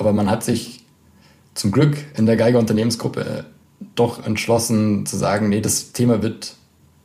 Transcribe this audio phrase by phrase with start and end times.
[0.00, 0.80] Aber man hat sich
[1.54, 3.44] zum Glück in der Geiger Unternehmensgruppe
[3.94, 6.54] doch entschlossen zu sagen, nee, das Thema wird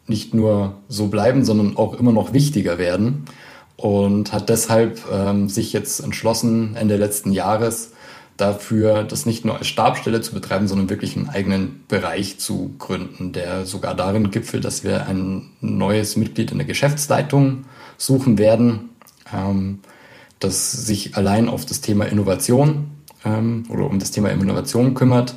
[0.07, 3.25] nicht nur so bleiben, sondern auch immer noch wichtiger werden.
[3.75, 7.91] Und hat deshalb ähm, sich jetzt entschlossen, Ende letzten Jahres
[8.37, 13.33] dafür, das nicht nur als Stabstelle zu betreiben, sondern wirklich einen eigenen Bereich zu gründen,
[13.33, 17.65] der sogar darin gipfelt, dass wir ein neues Mitglied in der Geschäftsleitung
[17.97, 18.91] suchen werden,
[19.33, 19.79] ähm,
[20.45, 22.91] das sich allein auf das Thema Innovation
[23.25, 25.35] ähm, oder um das Thema Innovation kümmert.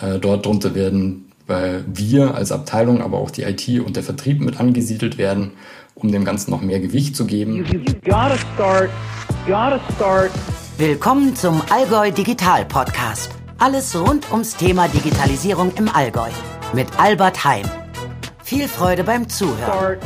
[0.00, 4.40] Äh, dort drunter werden weil wir als Abteilung, aber auch die IT und der Vertrieb
[4.40, 5.50] mit angesiedelt werden,
[5.94, 7.66] um dem Ganzen noch mehr Gewicht zu geben.
[10.78, 13.32] Willkommen zum Allgäu Digital Podcast.
[13.58, 16.30] Alles rund ums Thema Digitalisierung im Allgäu
[16.72, 17.66] mit Albert Heim.
[18.44, 19.98] Viel Freude beim Zuhören.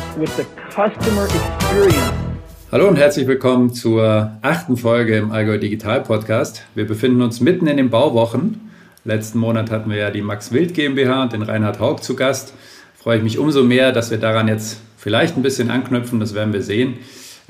[2.73, 6.65] Hallo und herzlich willkommen zur achten Folge im Allgäu Digital Podcast.
[6.75, 8.65] Wir befinden uns mitten in den Bauwochen
[9.07, 12.55] Letzten Monat hatten wir ja die Max Wild GmbH und den Reinhard Haug zu Gast.
[12.97, 16.55] Freue ich mich umso mehr, dass wir daran jetzt vielleicht ein bisschen anknüpfen, das werden
[16.55, 16.95] wir sehen.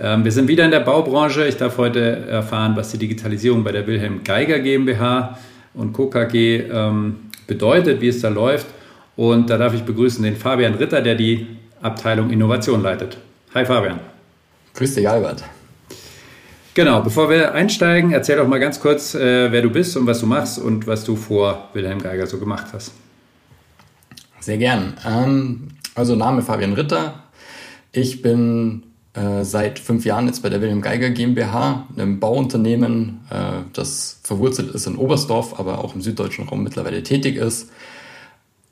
[0.01, 1.47] Ähm, wir sind wieder in der Baubranche.
[1.47, 5.39] Ich darf heute erfahren, was die Digitalisierung bei der Wilhelm Geiger GmbH
[5.75, 6.09] und Co.
[6.11, 8.67] KG ähm, bedeutet, wie es da läuft.
[9.15, 11.47] Und da darf ich begrüßen den Fabian Ritter, der die
[11.81, 13.17] Abteilung Innovation leitet.
[13.55, 14.14] Hi Fabian.
[14.75, 15.45] Grüß dich, Albert.
[16.75, 20.19] Genau, bevor wir einsteigen, erzähl doch mal ganz kurz, äh, wer du bist und was
[20.19, 22.93] du machst und was du vor Wilhelm Geiger so gemacht hast.
[24.41, 24.95] Sehr gern.
[25.07, 27.23] Ähm, also Name Fabian Ritter.
[27.93, 28.83] Ich bin
[29.15, 34.75] äh, seit fünf Jahren jetzt bei der Wilhelm Geiger GmbH, einem Bauunternehmen, äh, das verwurzelt
[34.75, 37.71] ist in Oberstdorf, aber auch im süddeutschen Raum mittlerweile tätig ist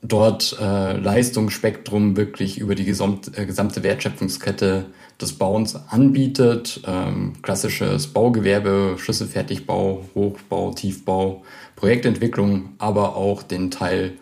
[0.03, 4.85] dort äh, Leistungsspektrum wirklich über die gesamt, äh, gesamte Wertschöpfungskette
[5.19, 6.81] des Bauens anbietet.
[6.85, 11.43] Ähm, klassisches Baugewerbe, Schlüsselfertigbau, Hochbau, Tiefbau,
[11.75, 14.13] Projektentwicklung, aber auch den Teil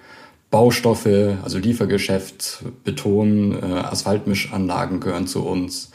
[0.51, 5.91] Baustoffe, also Liefergeschäft, Beton, äh, Asphaltmischanlagen gehören zu uns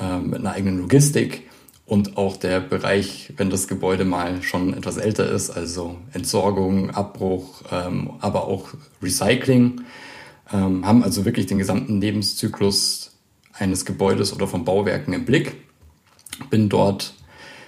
[0.00, 1.49] äh, mit einer eigenen Logistik
[1.90, 7.62] und auch der Bereich, wenn das Gebäude mal schon etwas älter ist, also Entsorgung, Abbruch,
[7.72, 8.68] ähm, aber auch
[9.02, 9.80] Recycling,
[10.52, 13.18] ähm, haben also wirklich den gesamten Lebenszyklus
[13.54, 15.56] eines Gebäudes oder von Bauwerken im Blick.
[16.48, 17.14] Bin dort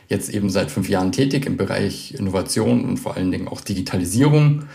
[0.06, 4.66] jetzt eben seit fünf Jahren tätig im Bereich Innovation und vor allen Dingen auch Digitalisierung.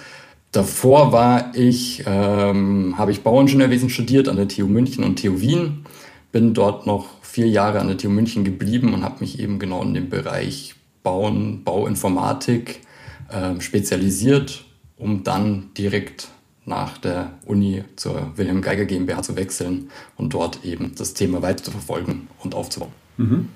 [0.52, 5.86] Davor war ich, ähm, habe ich Bauingenieurwesen studiert an der TU München und TU Wien,
[6.34, 9.84] bin dort noch vier Jahre an der TU München geblieben und habe mich eben genau
[9.84, 12.82] in dem Bereich Bauen, Bauinformatik
[13.30, 14.66] äh, spezialisiert,
[14.98, 16.30] um dann direkt
[16.66, 21.64] nach der Uni zur Wilhelm Geiger GmbH zu wechseln und dort eben das Thema weiter
[21.64, 22.92] zu verfolgen und aufzubauen.
[23.18, 23.50] Mhm.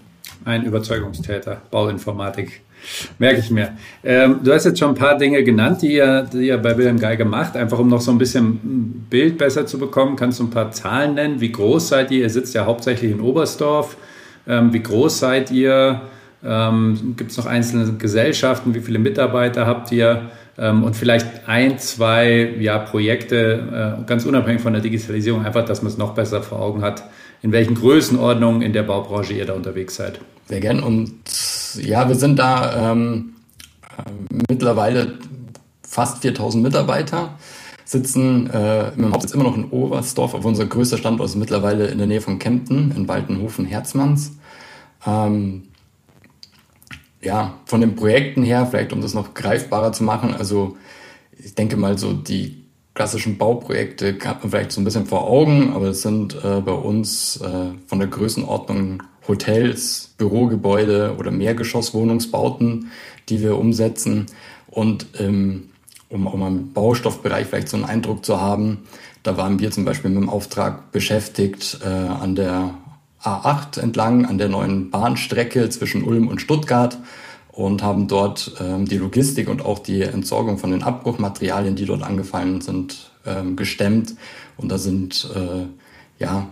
[0.45, 2.61] Ein Überzeugungstäter, Bauinformatik.
[3.19, 3.73] Merke ich mir.
[4.03, 6.99] Ähm, du hast jetzt schon ein paar Dinge genannt, die ihr, die ihr bei Wilhelm
[6.99, 7.55] Geiger macht.
[7.55, 10.71] Einfach um noch so ein bisschen ein Bild besser zu bekommen, kannst du ein paar
[10.71, 11.41] Zahlen nennen?
[11.41, 12.21] Wie groß seid ihr?
[12.21, 13.97] Ihr sitzt ja hauptsächlich in Oberstdorf.
[14.47, 16.01] Ähm, wie groß seid ihr?
[16.43, 18.73] Ähm, Gibt es noch einzelne Gesellschaften?
[18.73, 20.31] Wie viele Mitarbeiter habt ihr?
[20.57, 25.81] Ähm, und vielleicht ein, zwei ja, Projekte, äh, ganz unabhängig von der Digitalisierung, einfach, dass
[25.81, 27.03] man es noch besser vor Augen hat,
[27.41, 30.19] in welchen Größenordnungen in der Baubranche ihr da unterwegs seid.
[30.47, 30.81] Sehr gern.
[30.81, 31.13] Und
[31.75, 33.35] ja, wir sind da ähm,
[33.97, 35.19] äh, mittlerweile
[35.81, 37.37] fast 4000 Mitarbeiter,
[37.85, 41.97] sitzen äh, im Hauptsitz immer noch in Oberstdorf, aber unser größter Standort ist mittlerweile in
[41.97, 44.37] der Nähe von Kempten, in Waltenhofen-Herzmanns.
[45.05, 45.63] Ähm,
[47.21, 50.77] ja, von den Projekten her, vielleicht um das noch greifbarer zu machen, also
[51.37, 52.61] ich denke mal so die
[52.93, 56.73] klassischen Bauprojekte hat man vielleicht so ein bisschen vor Augen, aber es sind äh, bei
[56.73, 62.91] uns äh, von der Größenordnung Hotels, Bürogebäude oder Mehrgeschosswohnungsbauten,
[63.29, 64.25] die wir umsetzen.
[64.67, 65.69] Und ähm,
[66.09, 68.79] um auch mal im Baustoffbereich vielleicht so einen Eindruck zu haben,
[69.23, 72.73] da waren wir zum Beispiel mit dem Auftrag beschäftigt äh, an der
[73.23, 76.97] A8 entlang, an der neuen Bahnstrecke zwischen Ulm und Stuttgart
[77.51, 82.01] und haben dort ähm, die Logistik und auch die Entsorgung von den Abbruchmaterialien, die dort
[82.01, 84.16] angefallen sind, ähm, gestemmt.
[84.57, 85.67] Und da sind äh,
[86.22, 86.47] ja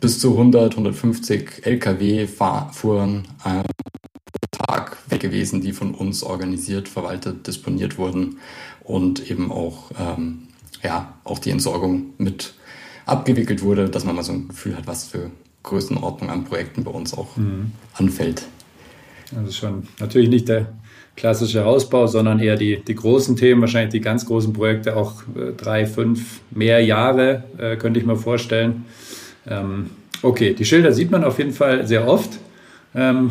[0.00, 2.26] bis zu 100, 150 Lkw
[2.72, 8.38] fuhren äh, pro Tag weg gewesen, die von uns organisiert, verwaltet, disponiert wurden
[8.82, 10.48] und eben auch, ähm,
[10.82, 12.54] ja, auch die Entsorgung mit
[13.06, 15.30] abgewickelt wurde, dass man mal so ein Gefühl hat, was für
[15.62, 17.72] Größenordnung an Projekten bei uns auch mhm.
[17.94, 18.46] anfällt.
[19.36, 20.66] Also schon natürlich nicht der
[21.16, 25.52] klassische Hausbau, sondern eher die, die großen Themen, wahrscheinlich die ganz großen Projekte, auch äh,
[25.56, 28.84] drei, fünf, mehr Jahre, äh, könnte ich mir vorstellen.
[29.48, 29.90] Ähm,
[30.22, 32.38] okay, die Schilder sieht man auf jeden Fall sehr oft.
[32.94, 33.30] Ähm,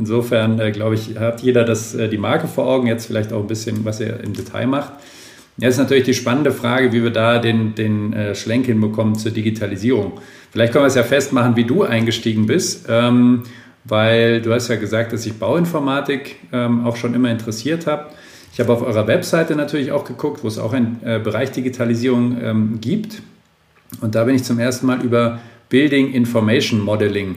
[0.00, 3.40] Insofern, äh, glaube ich, hat jeder das, äh, die Marke vor Augen, jetzt vielleicht auch
[3.40, 4.94] ein bisschen, was er im Detail macht.
[5.58, 9.30] Jetzt ist natürlich die spannende Frage, wie wir da den, den äh, Schlenk hinbekommen zur
[9.30, 10.12] Digitalisierung.
[10.52, 13.42] Vielleicht können wir es ja festmachen, wie du eingestiegen bist, ähm,
[13.84, 18.06] weil du hast ja gesagt, dass ich Bauinformatik ähm, auch schon immer interessiert habe.
[18.54, 22.38] Ich habe auf eurer Webseite natürlich auch geguckt, wo es auch einen äh, Bereich Digitalisierung
[22.42, 23.20] ähm, gibt.
[24.00, 27.36] Und da bin ich zum ersten Mal über Building Information Modeling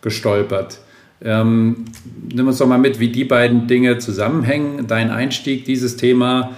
[0.00, 0.80] gestolpert.
[1.24, 1.84] Ähm,
[2.32, 4.86] nimm uns doch mal mit, wie die beiden Dinge zusammenhängen.
[4.88, 6.52] Dein Einstieg, dieses Thema,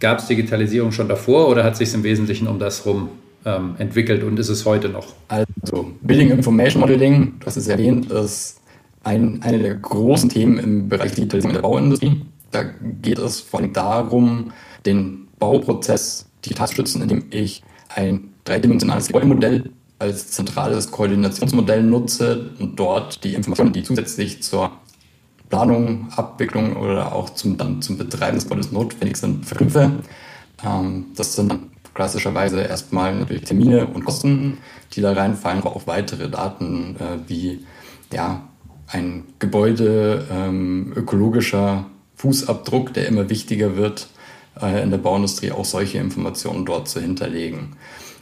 [0.00, 3.10] gab es Digitalisierung schon davor oder hat sich im Wesentlichen um das rum
[3.44, 5.14] ähm, entwickelt und ist es heute noch?
[5.28, 8.60] Also, Building Information Modeling, du hast es erwähnt, ist
[9.04, 12.20] ein, eine der großen Themen im Bereich Digitalisierung der Bauindustrie.
[12.50, 12.64] Da
[13.02, 14.52] geht es vor allem darum,
[14.84, 17.62] den Bauprozess digital zu schützen, indem ich
[17.94, 24.70] ein dreidimensionales Gebäudemodell als zentrales Koordinationsmodell nutze und dort die Informationen, die zusätzlich zur
[25.50, 29.90] Planung, Abwicklung oder auch zum, dann zum Betreiben des Gebäudes notwendig sind, verknüpfe.
[30.64, 34.58] Ähm, das sind dann klassischerweise erstmal natürlich Termine und Kosten,
[34.92, 37.64] die da reinfallen, aber auch weitere Daten äh, wie
[38.12, 38.42] ja,
[38.86, 41.86] ein Gebäude, ähm, ökologischer
[42.16, 44.08] Fußabdruck, der immer wichtiger wird
[44.60, 47.76] äh, in der Bauindustrie, auch solche Informationen dort zu hinterlegen.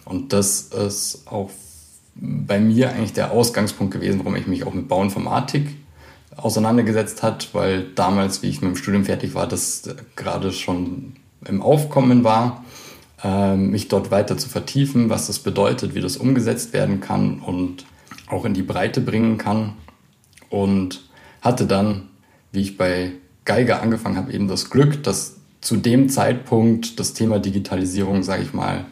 [0.07, 1.51] Und das ist auch
[2.15, 5.67] bei mir eigentlich der Ausgangspunkt gewesen, warum ich mich auch mit Bauinformatik
[6.37, 11.61] auseinandergesetzt hat, weil damals, wie ich mit dem Studium fertig war, das gerade schon im
[11.61, 12.65] Aufkommen war,
[13.23, 17.85] äh, mich dort weiter zu vertiefen, was das bedeutet, wie das umgesetzt werden kann und
[18.29, 19.75] auch in die Breite bringen kann.
[20.49, 21.09] Und
[21.41, 22.09] hatte dann,
[22.53, 23.13] wie ich bei
[23.45, 28.53] Geiger angefangen habe, eben das Glück, dass zu dem Zeitpunkt das Thema Digitalisierung, sage ich
[28.53, 28.85] mal,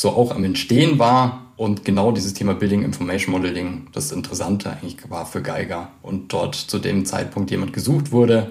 [0.00, 4.96] so auch am Entstehen war und genau dieses Thema Building Information Modeling das Interessante eigentlich
[5.10, 8.50] war für Geiger und dort zu dem Zeitpunkt jemand gesucht wurde,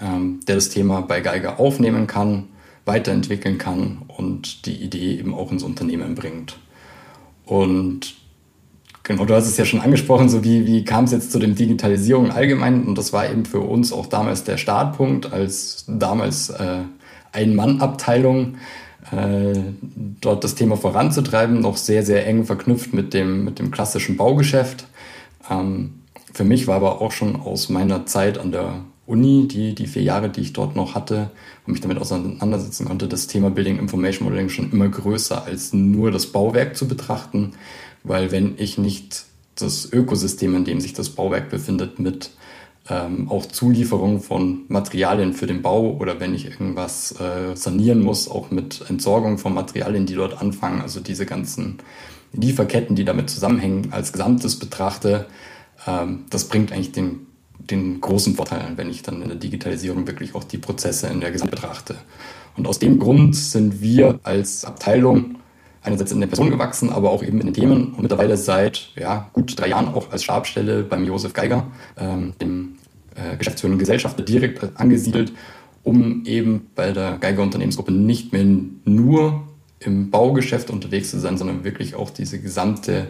[0.00, 2.44] ähm, der das Thema bei Geiger aufnehmen kann,
[2.84, 6.56] weiterentwickeln kann und die Idee eben auch ins Unternehmen bringt.
[7.44, 8.14] Und
[9.02, 11.56] genau, du hast es ja schon angesprochen, so wie, wie kam es jetzt zu dem
[11.56, 12.84] Digitalisierung allgemein?
[12.84, 16.82] Und das war eben für uns auch damals der Startpunkt, als damals äh,
[17.32, 18.54] Ein-Mann-Abteilung
[20.20, 24.86] dort das Thema voranzutreiben, noch sehr, sehr eng verknüpft mit dem, mit dem klassischen Baugeschäft.
[25.50, 29.86] Ähm, für mich war aber auch schon aus meiner Zeit an der Uni, die, die
[29.86, 31.30] vier Jahre, die ich dort noch hatte
[31.66, 36.10] und mich damit auseinandersetzen konnte, das Thema Building Information Modeling schon immer größer als nur
[36.10, 37.52] das Bauwerk zu betrachten,
[38.02, 39.24] weil wenn ich nicht
[39.54, 42.30] das Ökosystem, in dem sich das Bauwerk befindet, mit
[42.88, 48.30] ähm, auch Zulieferung von Materialien für den Bau oder wenn ich irgendwas äh, sanieren muss,
[48.30, 51.78] auch mit Entsorgung von Materialien, die dort anfangen, also diese ganzen
[52.32, 55.26] Lieferketten, die damit zusammenhängen, als Gesamtes betrachte,
[55.86, 57.26] ähm, das bringt eigentlich den,
[57.58, 61.32] den großen Vorteil, wenn ich dann in der Digitalisierung wirklich auch die Prozesse in der
[61.32, 61.96] Gesamt betrachte.
[62.56, 65.36] Und aus dem Grund sind wir als Abteilung
[65.86, 69.30] einerseits in der Person gewachsen, aber auch eben in den Themen und mittlerweile seit ja,
[69.32, 71.66] gut drei Jahren auch als Stabstelle beim Josef Geiger,
[71.96, 72.76] ähm, dem
[73.14, 75.32] äh, geschäftsführenden Gesellschafter, direkt angesiedelt,
[75.84, 78.44] um eben bei der Geiger Unternehmensgruppe nicht mehr
[78.84, 79.46] nur
[79.78, 83.08] im Baugeschäft unterwegs zu sein, sondern wirklich auch diese gesamte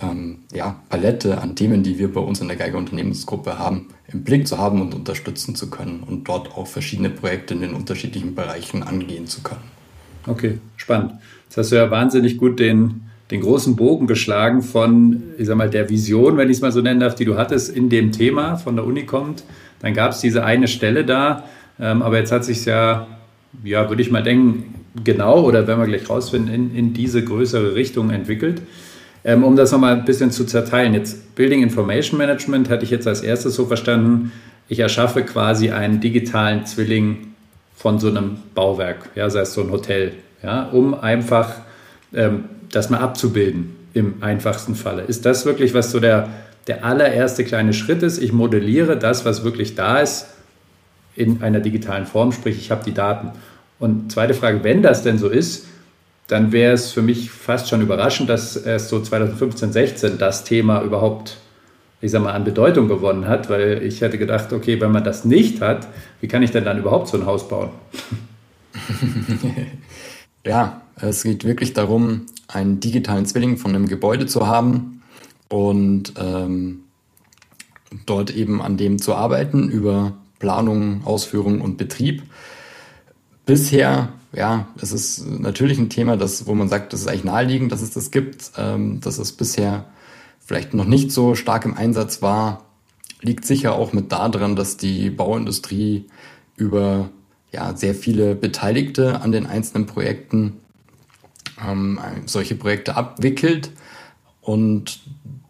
[0.00, 4.24] ähm, ja, Palette an Themen, die wir bei uns in der Geiger Unternehmensgruppe haben, im
[4.24, 8.34] Blick zu haben und unterstützen zu können und dort auch verschiedene Projekte in den unterschiedlichen
[8.34, 9.62] Bereichen angehen zu können.
[10.26, 11.14] Okay, spannend.
[11.54, 15.70] Jetzt hast du ja wahnsinnig gut den, den großen Bogen geschlagen von, ich sag mal,
[15.70, 18.56] der Vision, wenn ich es mal so nennen darf, die du hattest in dem Thema
[18.56, 19.44] von der Uni kommt.
[19.78, 21.44] Dann gab es diese eine Stelle da,
[21.78, 23.06] ähm, aber jetzt hat sich ja,
[23.62, 27.76] ja, würde ich mal denken, genau oder wenn wir gleich rausfinden, in, in diese größere
[27.76, 28.60] Richtung entwickelt.
[29.22, 30.92] Ähm, um das nochmal ein bisschen zu zerteilen.
[30.92, 34.32] Jetzt Building Information Management hatte ich jetzt als erstes so verstanden,
[34.66, 37.28] ich erschaffe quasi einen digitalen Zwilling
[37.76, 41.54] von so einem Bauwerk, ja, sei es so ein Hotel, ja, um einfach
[42.12, 45.02] ähm, das mal abzubilden im einfachsten Falle.
[45.02, 46.28] Ist das wirklich, was so der,
[46.66, 48.18] der allererste kleine Schritt ist?
[48.18, 50.26] Ich modelliere das, was wirklich da ist,
[51.16, 53.30] in einer digitalen Form, sprich, ich habe die Daten.
[53.78, 55.66] Und zweite Frage, wenn das denn so ist,
[56.26, 60.82] dann wäre es für mich fast schon überraschend, dass erst so 2015, 16 das Thema
[60.82, 61.36] überhaupt
[62.04, 65.24] ich sag mal, an Bedeutung gewonnen hat, weil ich hätte gedacht, okay, wenn man das
[65.24, 65.88] nicht hat,
[66.20, 67.70] wie kann ich denn dann überhaupt so ein Haus bauen?
[70.44, 75.02] ja, es geht wirklich darum, einen digitalen Zwilling von einem Gebäude zu haben
[75.48, 76.84] und ähm,
[78.06, 82.22] dort eben an dem zu arbeiten über Planung, Ausführung und Betrieb.
[83.46, 87.72] Bisher, ja, das ist natürlich ein Thema, das, wo man sagt, das ist eigentlich naheliegend,
[87.72, 88.52] dass es das gibt.
[88.56, 89.86] Ähm, das ist bisher
[90.40, 92.64] vielleicht noch nicht so stark im Einsatz war,
[93.20, 96.06] liegt sicher auch mit daran, dass die Bauindustrie
[96.56, 97.08] über
[97.54, 100.54] ja, sehr viele Beteiligte an den einzelnen Projekten
[101.64, 103.70] ähm, solche Projekte abwickelt.
[104.40, 105.00] Und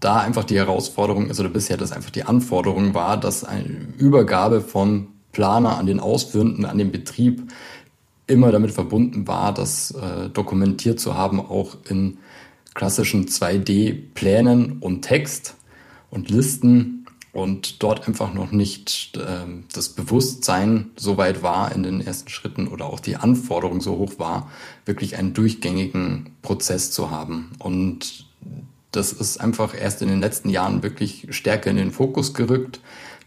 [0.00, 4.60] da einfach die Herausforderung ist oder bisher das einfach die Anforderung war, dass eine Übergabe
[4.60, 7.50] von Planer an den Ausführenden, an den Betrieb
[8.26, 12.18] immer damit verbunden war, das äh, dokumentiert zu haben, auch in
[12.74, 15.56] klassischen 2D-Plänen und Text
[16.10, 17.03] und Listen
[17.34, 22.68] und dort einfach noch nicht äh, das Bewusstsein so weit war in den ersten Schritten
[22.68, 24.50] oder auch die Anforderung so hoch war,
[24.86, 27.50] wirklich einen durchgängigen Prozess zu haben.
[27.58, 28.26] Und
[28.92, 32.80] das ist einfach erst in den letzten Jahren wirklich stärker in den Fokus gerückt,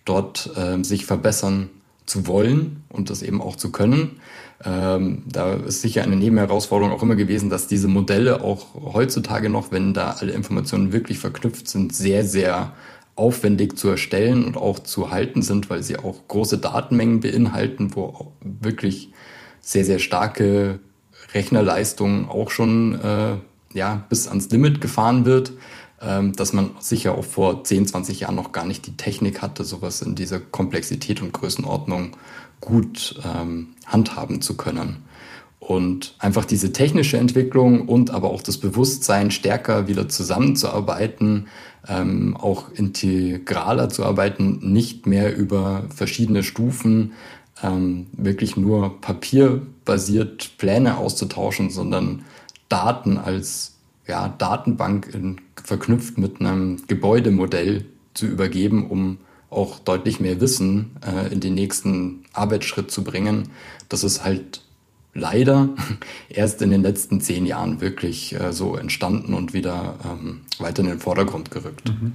[0.05, 1.69] dort äh, sich verbessern
[2.05, 4.21] zu wollen und das eben auch zu können.
[4.63, 9.71] Ähm, da ist sicher eine Nebenherausforderung auch immer gewesen, dass diese Modelle auch heutzutage noch,
[9.71, 12.71] wenn da alle Informationen wirklich verknüpft sind, sehr, sehr
[13.17, 18.31] aufwendig zu erstellen und auch zu halten sind, weil sie auch große Datenmengen beinhalten, wo
[18.41, 19.11] wirklich
[19.59, 20.79] sehr, sehr starke
[21.33, 23.37] Rechnerleistungen auch schon äh,
[23.73, 25.53] ja, bis ans Limit gefahren wird,
[26.01, 29.63] ähm, dass man sicher auch vor 10, 20 Jahren noch gar nicht die Technik hatte,
[29.63, 32.15] sowas in dieser Komplexität und Größenordnung
[32.61, 35.03] gut ähm, handhaben zu können.
[35.59, 41.47] Und einfach diese technische Entwicklung und aber auch das Bewusstsein, stärker wieder zusammenzuarbeiten,
[41.89, 47.13] ähm, auch integraler zu arbeiten, nicht mehr über verschiedene Stufen
[47.63, 52.23] ähm, wirklich nur papierbasiert Pläne auszutauschen, sondern
[52.69, 53.77] Daten als
[54.07, 59.17] ja, Datenbank in, verknüpft mit einem Gebäudemodell zu übergeben, um
[59.49, 63.49] auch deutlich mehr Wissen äh, in den nächsten Arbeitsschritt zu bringen.
[63.89, 64.61] Das ist halt
[65.17, 65.69] leider
[66.29, 70.89] erst in den letzten zehn Jahren wirklich äh, so entstanden und wieder ähm, weiter in
[70.89, 71.89] den Vordergrund gerückt.
[71.89, 72.13] Mhm.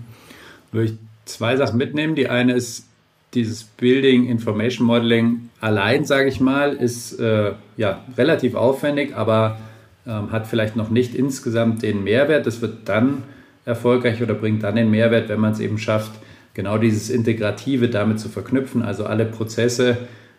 [0.70, 2.14] Würde ich zwei Sachen mitnehmen.
[2.14, 2.86] Die eine ist
[3.34, 9.58] dieses Building Information Modeling allein, sage ich mal, ist äh, ja relativ aufwendig, aber
[10.06, 12.46] ähm, hat vielleicht noch nicht insgesamt den Mehrwert.
[12.46, 13.22] Das wird dann
[13.64, 16.12] erfolgreich oder bringt dann den Mehrwert, wenn man es eben schafft,
[16.54, 19.96] genau dieses Integrative damit zu verknüpfen, also alle Prozesse,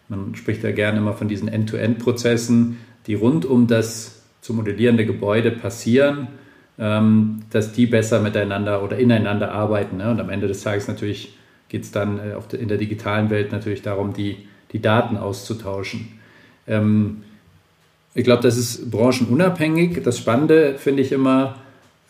[0.09, 5.51] man spricht ja gerne immer von diesen End-to-End-Prozessen, die rund um das zu modellierende Gebäude
[5.51, 6.27] passieren,
[6.77, 9.97] ähm, dass die besser miteinander oder ineinander arbeiten.
[9.97, 10.11] Ne?
[10.11, 11.37] Und am Ende des Tages natürlich
[11.69, 16.07] geht es dann äh, in der digitalen Welt natürlich darum, die, die Daten auszutauschen.
[16.67, 17.23] Ähm,
[18.15, 20.03] ich glaube, das ist branchenunabhängig.
[20.03, 21.55] Das Spannende finde ich immer,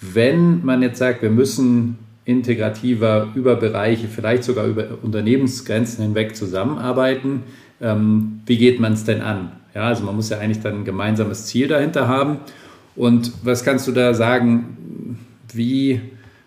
[0.01, 7.43] wenn man jetzt sagt, wir müssen integrativer über Bereiche, vielleicht sogar über Unternehmensgrenzen hinweg zusammenarbeiten,
[7.83, 9.51] ähm, wie geht man es denn an?
[9.75, 12.37] Ja, also man muss ja eigentlich dann ein gemeinsames Ziel dahinter haben.
[12.95, 15.19] Und was kannst du da sagen?
[15.51, 15.99] Wie,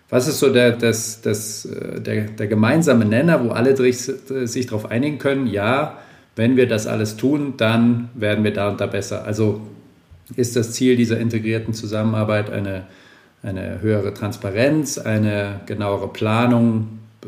[0.09, 4.89] was ist so der, das, das, äh, der, der gemeinsame Nenner, wo alle sich darauf
[4.89, 5.47] einigen können?
[5.47, 5.99] Ja,
[6.35, 9.25] wenn wir das alles tun, dann werden wir da und da besser.
[9.25, 9.61] Also
[10.35, 12.85] ist das Ziel dieser integrierten Zusammenarbeit eine,
[13.43, 17.27] eine höhere Transparenz, eine genauere Planung äh,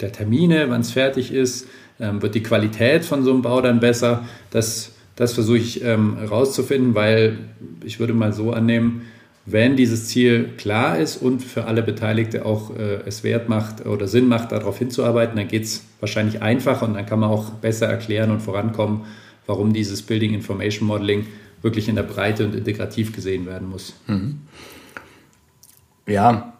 [0.00, 1.66] der Termine, wann es fertig ist,
[1.98, 4.24] wird die Qualität von so einem Bau dann besser.
[4.50, 7.38] Das, das versuche ich ähm, herauszufinden, weil
[7.84, 9.02] ich würde mal so annehmen,
[9.44, 14.06] wenn dieses Ziel klar ist und für alle Beteiligte auch äh, es wert macht oder
[14.06, 17.86] Sinn macht, darauf hinzuarbeiten, dann geht es wahrscheinlich einfacher und dann kann man auch besser
[17.86, 19.02] erklären und vorankommen,
[19.46, 21.26] warum dieses Building Information Modeling
[21.60, 23.94] wirklich in der Breite und integrativ gesehen werden muss.
[24.06, 24.40] Mhm.
[26.06, 26.51] Ja,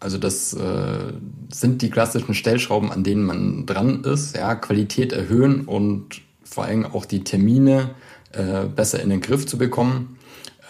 [0.00, 1.12] also das äh,
[1.50, 4.36] sind die klassischen Stellschrauben, an denen man dran ist.
[4.36, 7.94] Ja, Qualität erhöhen und vor allem auch die Termine
[8.32, 10.18] äh, besser in den Griff zu bekommen.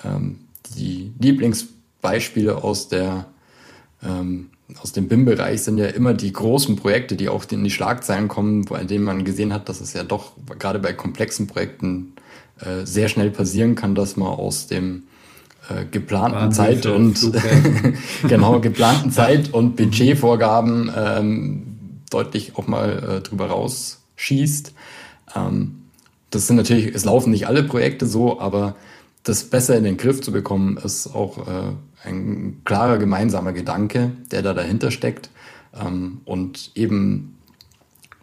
[0.05, 0.39] Ähm,
[0.77, 3.27] die Lieblingsbeispiele aus der
[4.03, 4.51] ähm,
[4.83, 8.65] aus dem BIM-Bereich sind ja immer die großen Projekte, die auch in die Schlagzeilen kommen,
[8.65, 12.15] bei denen man gesehen hat, dass es ja doch gerade bei komplexen Projekten
[12.61, 15.05] äh, sehr schnell passieren kann, dass man aus dem
[15.69, 17.33] äh, geplanten Wahnsinn Zeit und
[18.29, 21.63] genau geplanten Zeit und Budgetvorgaben ähm,
[22.11, 24.73] deutlich auch mal äh, drüber rausschießt.
[25.35, 25.83] Ähm,
[26.31, 28.77] das sind natürlich, es laufen nicht alle Projekte so, aber
[29.23, 31.73] das besser in den Griff zu bekommen, ist auch äh,
[32.05, 35.31] ein klarer gemeinsamer Gedanke, der da dahinter steckt.
[35.75, 37.39] Ähm, und eben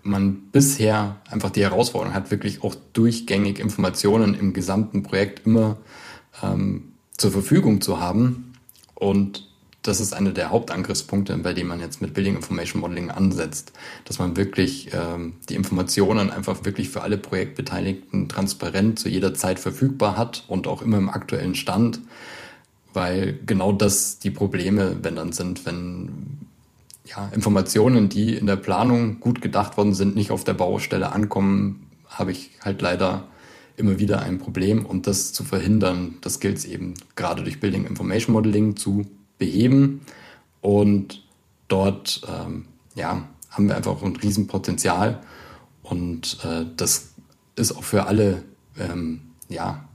[0.02, 5.78] man bisher einfach die Herausforderung hat, wirklich auch durchgängig Informationen im gesamten Projekt immer
[6.42, 8.54] ähm, zur Verfügung zu haben.
[8.96, 9.48] Und
[9.84, 13.74] das ist einer der Hauptangriffspunkte, bei dem man jetzt mit Building Information Modeling ansetzt,
[14.06, 19.60] dass man wirklich ähm, die Informationen einfach wirklich für alle Projektbeteiligten transparent zu jeder Zeit
[19.60, 22.00] verfügbar hat und auch immer im aktuellen Stand,
[22.94, 26.48] weil genau das die Probleme, wenn dann sind, wenn
[27.06, 31.88] ja, Informationen, die in der Planung gut gedacht worden sind, nicht auf der Baustelle ankommen,
[32.08, 33.28] habe ich halt leider
[33.78, 34.86] immer wieder ein Problem.
[34.86, 39.06] Und das zu verhindern, das gilt es eben gerade durch Building Information Modeling zu
[39.38, 40.02] beheben.
[40.62, 41.24] Und
[41.68, 42.66] dort ähm,
[42.96, 45.22] ja, haben wir einfach ein Riesenpotenzial.
[45.82, 47.14] Und äh, das
[47.56, 48.44] ist auch für alle
[48.80, 49.88] ähm, ja,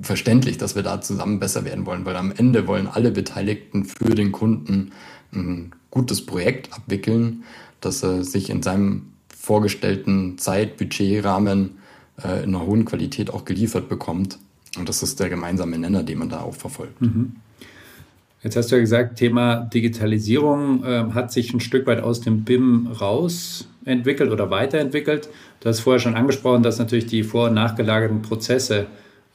[0.00, 4.14] verständlich, dass wir da zusammen besser werden wollen, weil am Ende wollen alle Beteiligten für
[4.14, 4.92] den Kunden
[5.32, 7.44] ein gutes Projekt abwickeln,
[7.80, 11.78] dass er sich in seinem vorgestellten Zeit-Budgetrahmen
[12.22, 14.38] äh, in einer hohen Qualität auch geliefert bekommt.
[14.78, 17.00] Und das ist der gemeinsame Nenner, den man da auch verfolgt.
[17.00, 17.36] Mhm.
[18.42, 22.44] Jetzt hast du ja gesagt, Thema Digitalisierung äh, hat sich ein Stück weit aus dem
[22.44, 25.30] BIM raus entwickelt oder weiterentwickelt.
[25.60, 28.86] Du hast vorher schon angesprochen, dass natürlich die vor- und nachgelagerten Prozesse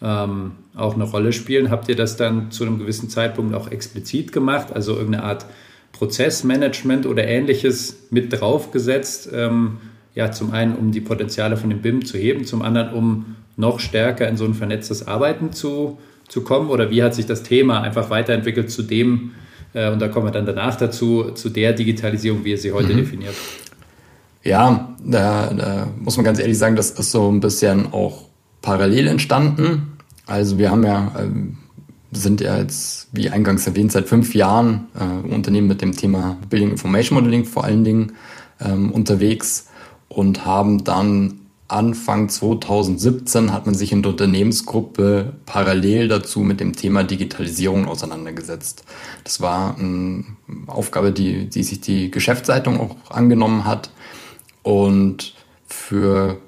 [0.01, 1.71] ähm, auch eine Rolle spielen.
[1.71, 5.45] Habt ihr das dann zu einem gewissen Zeitpunkt auch explizit gemacht, also irgendeine Art
[5.91, 9.29] Prozessmanagement oder ähnliches mit draufgesetzt?
[9.33, 9.77] Ähm,
[10.15, 13.79] ja, zum einen, um die Potenziale von dem BIM zu heben, zum anderen, um noch
[13.79, 15.97] stärker in so ein vernetztes Arbeiten zu,
[16.27, 16.69] zu kommen?
[16.69, 19.31] Oder wie hat sich das Thema einfach weiterentwickelt zu dem,
[19.73, 22.93] äh, und da kommen wir dann danach dazu, zu der Digitalisierung, wie ihr sie heute
[22.93, 22.97] mhm.
[22.97, 23.35] definiert?
[24.43, 28.29] Ja, da, da muss man ganz ehrlich sagen, das ist so ein bisschen auch
[28.61, 29.97] parallel entstanden.
[30.25, 31.57] Also wir haben ja, ähm,
[32.11, 36.71] sind ja jetzt, wie eingangs erwähnt, seit fünf Jahren äh, Unternehmen mit dem Thema Building
[36.71, 38.13] Information Modeling vor allen Dingen
[38.61, 39.68] ähm, unterwegs
[40.09, 41.39] und haben dann
[41.69, 48.83] Anfang 2017 hat man sich in der Unternehmensgruppe parallel dazu mit dem Thema Digitalisierung auseinandergesetzt.
[49.23, 50.25] Das war eine
[50.65, 53.91] Aufgabe, die, die sich die Geschäftsleitung auch angenommen hat
[54.63, 55.35] und
[55.67, 56.39] für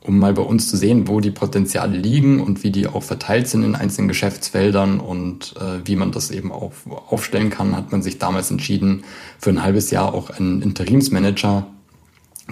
[0.00, 3.48] um mal bei uns zu sehen, wo die Potenziale liegen und wie die auch verteilt
[3.48, 6.72] sind in einzelnen Geschäftsfeldern und äh, wie man das eben auch
[7.08, 9.02] aufstellen kann, hat man sich damals entschieden,
[9.38, 11.66] für ein halbes Jahr auch einen Interimsmanager,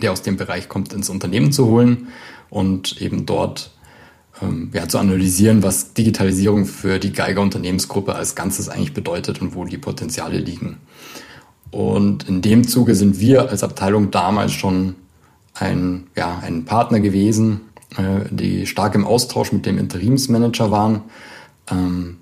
[0.01, 2.09] der aus dem Bereich kommt, ins Unternehmen zu holen
[2.51, 3.71] und eben dort
[4.43, 9.55] ähm, ja, zu analysieren, was Digitalisierung für die Geiger Unternehmensgruppe als Ganzes eigentlich bedeutet und
[9.55, 10.79] wo die Potenziale liegen.
[11.71, 14.95] Und in dem Zuge sind wir als Abteilung damals schon
[15.55, 17.63] ein, ja, ein Partner gewesen,
[17.97, 21.03] äh, die stark im Austausch mit dem Interimsmanager waren,
[21.71, 22.19] ähm,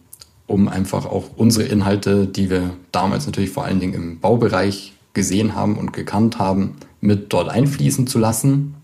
[0.46, 5.54] um einfach auch unsere Inhalte, die wir damals natürlich vor allen Dingen im Baubereich gesehen
[5.54, 8.76] haben und gekannt haben, mit dort einfließen zu lassen.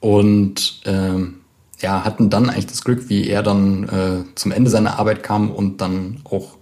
[0.00, 1.36] Und ähm,
[1.78, 5.50] ja, hatten dann eigentlich das Glück, wie er dann äh, zum Ende seiner Arbeit kam
[5.50, 6.56] und dann auch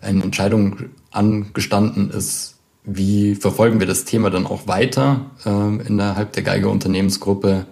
[0.00, 6.42] eine Entscheidung angestanden ist, wie verfolgen wir das Thema dann auch weiter äh, innerhalb der
[6.42, 7.66] Geiger Unternehmensgruppe.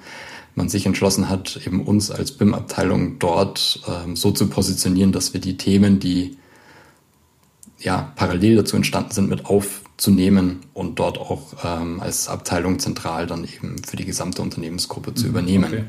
[0.55, 5.41] Man sich entschlossen hat, eben uns als BIM-Abteilung dort äh, so zu positionieren, dass wir
[5.41, 6.37] die Themen, die
[7.79, 9.49] ja parallel dazu entstanden sind, mit
[9.99, 15.25] aufzunehmen und dort auch ähm, als Abteilung zentral dann eben für die gesamte Unternehmensgruppe zu
[15.25, 15.65] mhm, übernehmen.
[15.65, 15.85] Okay.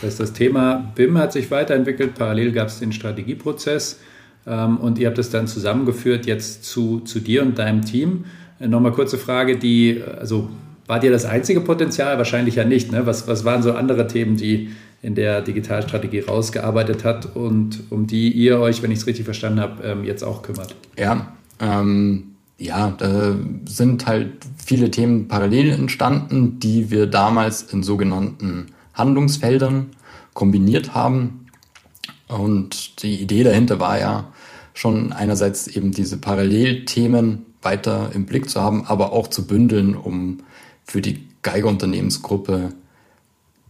[0.00, 2.14] Das heißt, das Thema BIM hat sich weiterentwickelt.
[2.14, 4.00] Parallel gab es den Strategieprozess
[4.46, 8.24] ähm, und ihr habt es dann zusammengeführt jetzt zu, zu dir und deinem Team.
[8.60, 10.48] Äh, nochmal kurze Frage, die, also
[10.86, 12.16] war dir das einzige Potenzial?
[12.16, 12.92] Wahrscheinlich ja nicht.
[12.92, 13.04] Ne?
[13.04, 14.70] Was, was waren so andere Themen, die
[15.02, 19.60] in der Digitalstrategie rausgearbeitet hat und um die ihr euch, wenn ich es richtig verstanden
[19.60, 20.74] habe, ähm, jetzt auch kümmert?
[20.98, 23.36] Ja, ähm, ja, da
[23.66, 29.90] sind halt viele Themen parallel entstanden, die wir damals in sogenannten Handlungsfeldern
[30.34, 31.46] kombiniert haben.
[32.28, 34.32] Und die Idee dahinter war ja
[34.72, 40.38] schon einerseits eben diese Parallelthemen weiter im Blick zu haben, aber auch zu bündeln, um
[40.84, 42.70] für die Geigerunternehmensgruppe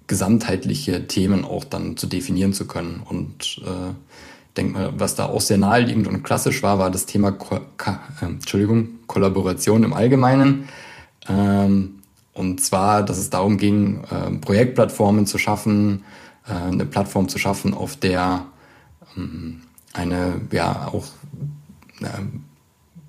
[0.07, 3.03] gesamtheitliche Themen auch dann zu definieren zu können.
[3.05, 3.95] Und äh,
[4.57, 8.01] denke mal, was da auch sehr naheliegend und klassisch war, war das Thema Ko Ka
[8.21, 10.69] äh, Entschuldigung, Kollaboration im Allgemeinen.
[11.29, 16.05] Ähm, und zwar, dass es darum ging, äh, Projektplattformen zu schaffen,
[16.47, 18.47] äh, eine Plattform zu schaffen, auf der
[19.17, 19.63] ähm,
[19.93, 21.07] eine ja auch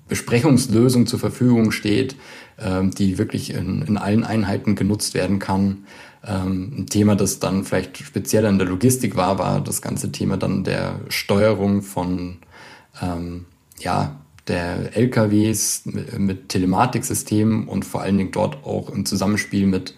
[0.08, 2.16] Besprechungslösung zur Verfügung steht,
[2.58, 5.84] ähm, die wirklich in, in allen Einheiten genutzt werden kann.
[6.24, 10.36] Ähm, ein Thema, das dann vielleicht speziell in der Logistik war, war das ganze Thema
[10.36, 12.38] dann der Steuerung von
[13.02, 13.46] ähm,
[13.78, 15.82] ja, der LKWs
[16.16, 19.96] mit, Telematiksystemen und vor allen Dingen dort auch im Zusammenspiel mit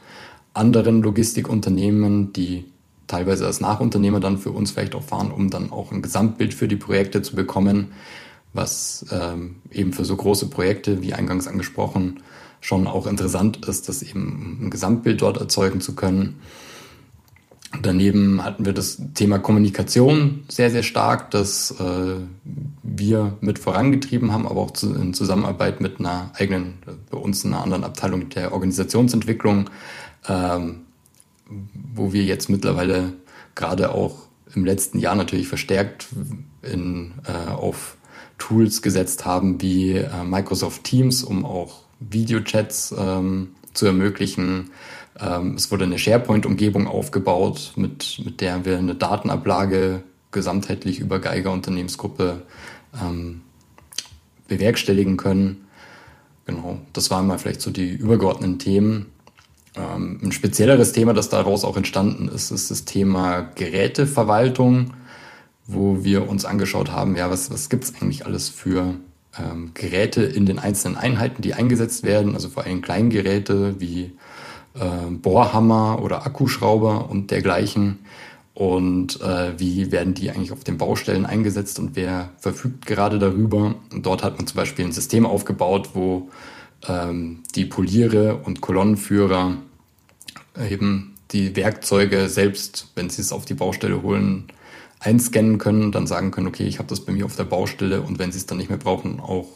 [0.54, 2.64] anderen Logistikunternehmen, die
[3.06, 6.68] teilweise als Nachunternehmer dann für uns vielleicht auch fahren, um dann auch ein Gesamtbild für
[6.68, 7.92] die Projekte zu bekommen
[8.52, 12.22] was ähm, eben für so große Projekte, wie eingangs angesprochen,
[12.60, 16.40] schon auch interessant ist, das eben ein Gesamtbild dort erzeugen zu können.
[17.82, 22.16] Daneben hatten wir das Thema Kommunikation sehr, sehr stark, das äh,
[22.82, 26.78] wir mit vorangetrieben haben, aber auch zu, in Zusammenarbeit mit einer eigenen,
[27.10, 29.68] bei uns einer anderen Abteilung der Organisationsentwicklung,
[30.26, 30.80] ähm,
[31.94, 33.12] wo wir jetzt mittlerweile
[33.54, 34.16] gerade auch
[34.54, 36.08] im letzten Jahr natürlich verstärkt
[36.62, 37.98] in, äh, auf
[38.38, 44.70] Tools gesetzt haben wie äh, Microsoft Teams, um auch Videochats ähm, zu ermöglichen.
[45.20, 51.52] Ähm, es wurde eine SharePoint-Umgebung aufgebaut, mit, mit der wir eine Datenablage gesamtheitlich über Geiger
[51.52, 52.42] Unternehmensgruppe
[53.00, 53.42] ähm,
[54.46, 55.64] bewerkstelligen können.
[56.44, 59.06] Genau, das waren mal vielleicht so die übergeordneten Themen.
[59.76, 64.94] Ähm, ein spezielleres Thema, das daraus auch entstanden ist, ist das Thema Geräteverwaltung,
[65.66, 68.94] wo wir uns angeschaut haben, ja, was, was gibt es eigentlich alles für
[69.38, 74.12] ähm, Geräte in den einzelnen Einheiten, die eingesetzt werden, also vor allem Kleingeräte wie
[74.74, 78.00] äh, Bohrhammer oder Akkuschrauber und dergleichen.
[78.54, 83.76] Und äh, wie werden die eigentlich auf den Baustellen eingesetzt und wer verfügt gerade darüber?
[83.92, 86.28] Und dort hat man zum Beispiel ein System aufgebaut, wo
[86.88, 89.58] ähm, die Poliere und Kolonnenführer
[90.68, 94.44] eben die Werkzeuge selbst, wenn sie es auf die Baustelle holen,
[95.00, 98.02] einscannen können und dann sagen können, okay, ich habe das bei mir auf der Baustelle
[98.02, 99.46] und wenn sie es dann nicht mehr brauchen, auch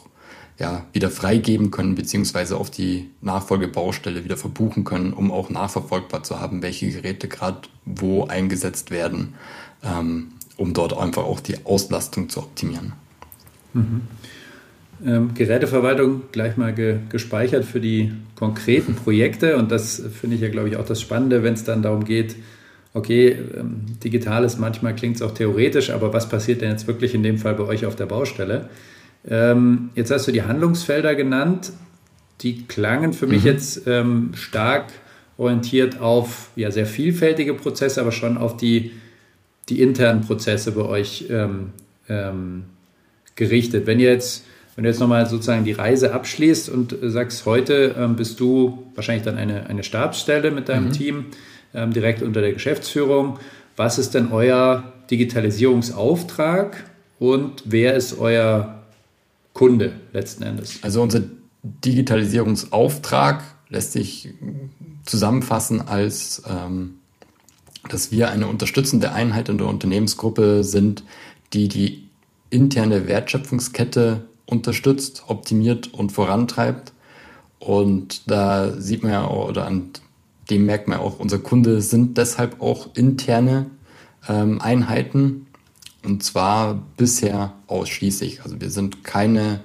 [0.59, 6.39] ja, wieder freigeben können, beziehungsweise auf die Nachfolgebaustelle wieder verbuchen können, um auch nachverfolgbar zu
[6.39, 9.33] haben, welche Geräte gerade wo eingesetzt werden,
[9.83, 10.27] ähm,
[10.57, 12.93] um dort einfach auch die Auslastung zu optimieren.
[13.73, 14.01] Mhm.
[15.05, 20.49] Ähm, Geräteverwaltung gleich mal ge gespeichert für die konkreten Projekte und das finde ich ja,
[20.49, 22.35] glaube ich, auch das Spannende, wenn es dann darum geht,
[22.93, 27.15] okay, ähm, digital ist manchmal klingt es auch theoretisch, aber was passiert denn jetzt wirklich
[27.15, 28.69] in dem Fall bei euch auf der Baustelle?
[29.27, 31.71] Ähm, jetzt hast du die Handlungsfelder genannt.
[32.41, 33.33] Die klangen für mhm.
[33.33, 34.91] mich jetzt ähm, stark
[35.37, 38.91] orientiert auf ja, sehr vielfältige Prozesse, aber schon auf die,
[39.69, 41.71] die internen Prozesse bei euch ähm,
[42.09, 42.65] ähm,
[43.35, 43.87] gerichtet.
[43.87, 48.15] Wenn ihr jetzt, wenn du jetzt nochmal sozusagen die Reise abschließt und sagst, heute ähm,
[48.15, 50.91] bist du wahrscheinlich dann eine, eine Stabsstelle mit deinem mhm.
[50.91, 51.25] Team,
[51.73, 53.39] ähm, direkt unter der Geschäftsführung.
[53.75, 58.83] Was ist denn euer Digitalisierungsauftrag und wer ist euer
[59.53, 60.79] Kunde letzten Endes?
[60.81, 61.21] Also unser
[61.63, 64.29] Digitalisierungsauftrag lässt sich
[65.05, 66.95] zusammenfassen als, ähm,
[67.89, 71.03] dass wir eine unterstützende Einheit in der Unternehmensgruppe sind,
[71.53, 72.07] die die
[72.49, 76.93] interne Wertschöpfungskette unterstützt, optimiert und vorantreibt.
[77.59, 79.89] Und da sieht man ja, oder an
[80.49, 83.67] dem merkt man auch, unser Kunde sind deshalb auch interne
[84.27, 85.47] ähm, Einheiten
[86.03, 88.43] und zwar bisher ausschließlich.
[88.43, 89.61] Also wir sind keine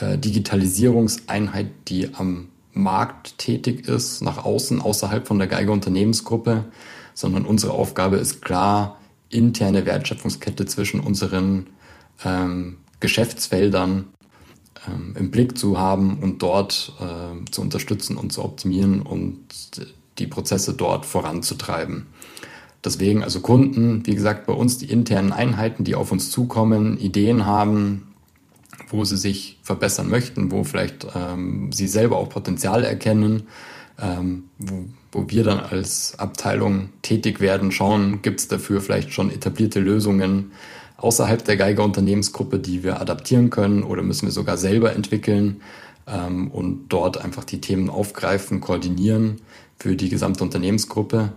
[0.00, 6.64] äh, Digitalisierungseinheit, die am Markt tätig ist, nach außen, außerhalb von der Geiger Unternehmensgruppe,
[7.14, 8.98] sondern unsere Aufgabe ist klar,
[9.28, 11.66] interne Wertschöpfungskette zwischen unseren
[12.24, 14.06] ähm, Geschäftsfeldern
[14.86, 19.38] ähm, im Blick zu haben und dort äh, zu unterstützen und zu optimieren und
[20.22, 22.06] die Prozesse dort voranzutreiben.
[22.84, 27.44] Deswegen also Kunden, wie gesagt, bei uns die internen Einheiten, die auf uns zukommen, Ideen
[27.46, 28.14] haben,
[28.88, 33.44] wo sie sich verbessern möchten, wo vielleicht ähm, sie selber auch Potenzial erkennen,
[34.00, 39.30] ähm, wo, wo wir dann als Abteilung tätig werden, schauen, gibt es dafür vielleicht schon
[39.30, 40.52] etablierte Lösungen
[40.96, 45.60] außerhalb der Geiger Unternehmensgruppe, die wir adaptieren können oder müssen wir sogar selber entwickeln
[46.06, 49.40] ähm, und dort einfach die Themen aufgreifen, koordinieren
[49.82, 51.32] für die gesamte Unternehmensgruppe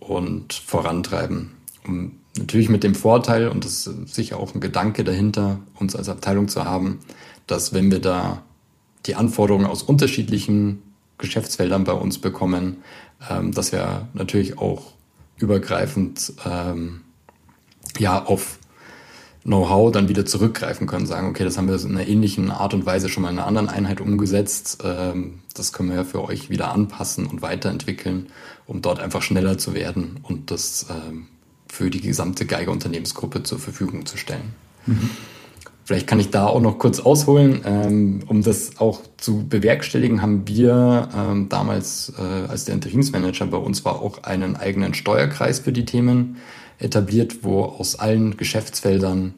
[0.00, 1.50] und vorantreiben.
[1.86, 6.08] Um, natürlich mit dem Vorteil, und das ist sicher auch ein Gedanke dahinter, uns als
[6.08, 7.00] Abteilung zu haben,
[7.46, 8.42] dass wenn wir da
[9.04, 10.82] die Anforderungen aus unterschiedlichen
[11.18, 12.78] Geschäftsfeldern bei uns bekommen,
[13.28, 14.92] ähm, dass wir natürlich auch
[15.36, 17.02] übergreifend ähm,
[17.98, 18.55] ja auf
[19.46, 22.84] Know-how dann wieder zurückgreifen können, sagen, okay, das haben wir in einer ähnlichen Art und
[22.84, 24.78] Weise schon mal in einer anderen Einheit umgesetzt.
[24.84, 28.26] Ähm, das können wir ja für euch wieder anpassen und weiterentwickeln,
[28.66, 31.28] um dort einfach schneller zu werden und das ähm,
[31.68, 34.54] für die gesamte Geiger Unternehmensgruppe zur Verfügung zu stellen.
[34.86, 35.10] Mhm.
[35.84, 37.60] Vielleicht kann ich da auch noch kurz ausholen.
[37.64, 43.84] Ähm, um das auch zu bewerkstelligen, haben wir damals, äh, als der Interimsmanager bei uns
[43.84, 46.38] war, auch einen eigenen Steuerkreis für die Themen
[46.78, 49.34] etabliert, wo aus allen Geschäftsfeldern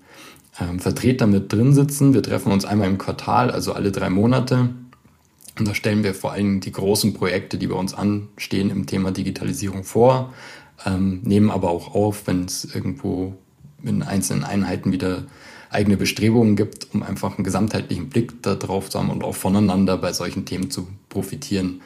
[0.60, 2.14] ähm, Vertreter mit drin sitzen.
[2.14, 4.70] Wir treffen uns einmal im Quartal, also alle drei Monate.
[5.58, 9.10] Und da stellen wir vor allem die großen Projekte, die bei uns anstehen im Thema
[9.10, 10.32] Digitalisierung vor,
[10.86, 13.34] ähm, nehmen aber auch auf, wenn es irgendwo
[13.82, 15.24] in einzelnen Einheiten wieder
[15.70, 20.12] eigene Bestrebungen gibt, um einfach einen gesamtheitlichen Blick darauf zu haben und auch voneinander bei
[20.12, 21.82] solchen Themen zu profitieren.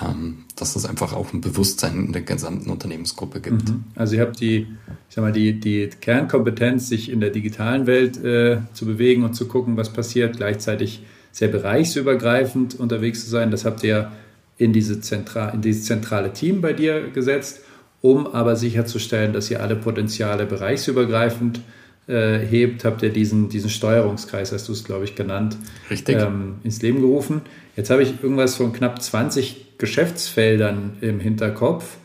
[0.00, 3.68] Ähm, dass es einfach auch ein Bewusstsein in der gesamten Unternehmensgruppe gibt.
[3.68, 3.84] Mhm.
[3.94, 4.66] Also ihr habt die,
[5.08, 9.34] ich sag mal, die, die Kernkompetenz, sich in der digitalen Welt äh, zu bewegen und
[9.34, 13.50] zu gucken, was passiert, gleichzeitig sehr bereichsübergreifend unterwegs zu sein.
[13.50, 14.12] Das habt ihr
[14.56, 17.60] in, diese Zentra in dieses zentrale Team bei dir gesetzt,
[18.00, 21.60] um aber sicherzustellen, dass ihr alle Potenziale bereichsübergreifend
[22.08, 25.56] äh, hebt, habt ihr diesen, diesen Steuerungskreis, hast du es, glaube ich, genannt,
[26.08, 27.42] ähm, ins Leben gerufen.
[27.76, 31.96] Jetzt habe ich irgendwas von knapp 20 Geschäftsfeldern im Hinterkopf.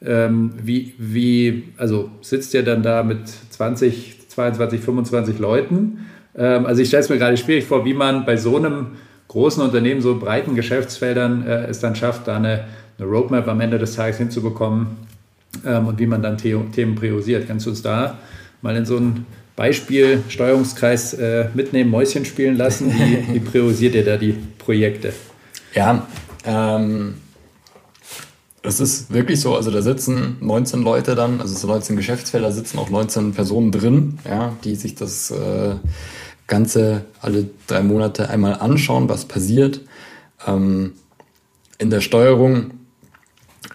[0.00, 6.06] Ähm, wie, wie, also sitzt ihr dann da mit 20, 22, 25 Leuten?
[6.36, 8.92] Ähm, also ich stelle es mir gerade schwierig vor, wie man bei so einem
[9.26, 12.66] großen Unternehmen, so breiten Geschäftsfeldern äh, es dann schafft, da eine,
[12.98, 14.96] eine, Roadmap am Ende des Tages hinzubekommen
[15.66, 17.48] ähm, und wie man dann The Themen priorisiert.
[17.48, 18.18] Kannst du uns da
[18.62, 22.92] mal in so ein Beispiel Steuerungskreis äh, mitnehmen, Mäuschen spielen lassen?
[22.92, 25.12] Wie, wie, priorisiert ihr da die Projekte?
[25.74, 26.06] Ja,
[26.44, 27.14] ähm,
[28.64, 32.78] es ist wirklich so, also da sitzen 19 Leute dann, also so 19 Geschäftsfelder sitzen
[32.78, 35.74] auch 19 Personen drin, ja, die sich das äh,
[36.46, 39.82] Ganze alle drei Monate einmal anschauen, was passiert.
[40.46, 40.92] Ähm,
[41.78, 42.72] in der Steuerung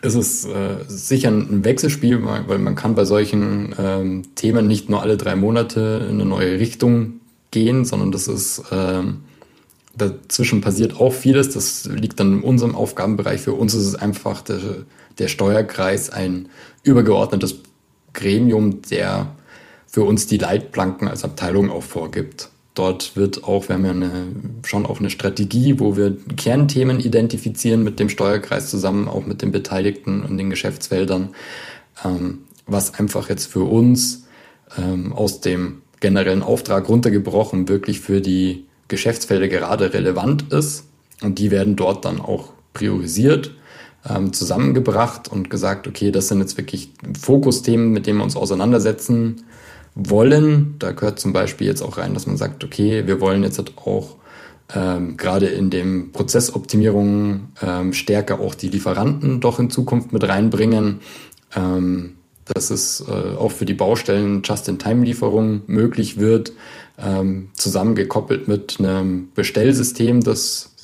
[0.01, 5.01] ist es äh, sicher ein Wechselspiel, weil man kann bei solchen ähm, Themen nicht nur
[5.01, 7.19] alle drei Monate in eine neue Richtung
[7.51, 9.21] gehen, sondern das ist ähm,
[9.95, 11.49] dazwischen passiert auch vieles.
[11.49, 13.41] Das liegt dann in unserem Aufgabenbereich.
[13.41, 14.59] Für uns ist es einfach der,
[15.17, 16.49] der Steuerkreis ein
[16.83, 17.55] übergeordnetes
[18.13, 19.35] Gremium, der
[19.87, 22.49] für uns die Leitplanken als Abteilung auch vorgibt.
[22.75, 24.27] Dort wird auch, wir haben ja eine,
[24.63, 29.51] schon auch eine Strategie, wo wir Kernthemen identifizieren mit dem Steuerkreis zusammen, auch mit den
[29.51, 31.29] Beteiligten und den Geschäftsfeldern,
[32.05, 34.27] ähm, was einfach jetzt für uns
[34.77, 40.83] ähm, aus dem generellen Auftrag runtergebrochen wirklich für die Geschäftsfelder gerade relevant ist.
[41.21, 43.51] Und die werden dort dann auch priorisiert,
[44.07, 49.43] ähm, zusammengebracht und gesagt, okay, das sind jetzt wirklich Fokusthemen, mit denen wir uns auseinandersetzen
[49.95, 50.75] wollen.
[50.79, 54.15] Da gehört zum Beispiel jetzt auch rein, dass man sagt, okay, wir wollen jetzt auch
[54.73, 60.99] ähm, gerade in dem Prozessoptimierung ähm, stärker auch die Lieferanten doch in Zukunft mit reinbringen.
[61.55, 62.15] Ähm,
[62.53, 66.51] dass es äh, auch für die Baustellen Just-in-Time-Lieferung möglich wird,
[67.03, 70.75] ähm, zusammengekoppelt mit einem Bestellsystem, das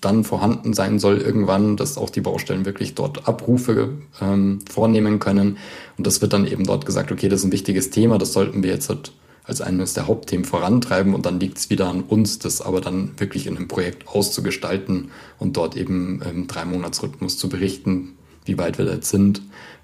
[0.00, 5.58] dann vorhanden sein soll irgendwann, dass auch die Baustellen wirklich dort Abrufe ähm, vornehmen können.
[5.96, 8.62] Und das wird dann eben dort gesagt, okay, das ist ein wichtiges Thema, das sollten
[8.62, 9.12] wir jetzt halt
[9.44, 13.12] als eines der Hauptthemen vorantreiben und dann liegt es wieder an uns, das aber dann
[13.16, 18.84] wirklich in einem Projekt auszugestalten und dort eben im Drei-Monats-Rhythmus zu berichten, wie weit wir
[18.84, 19.40] jetzt sind,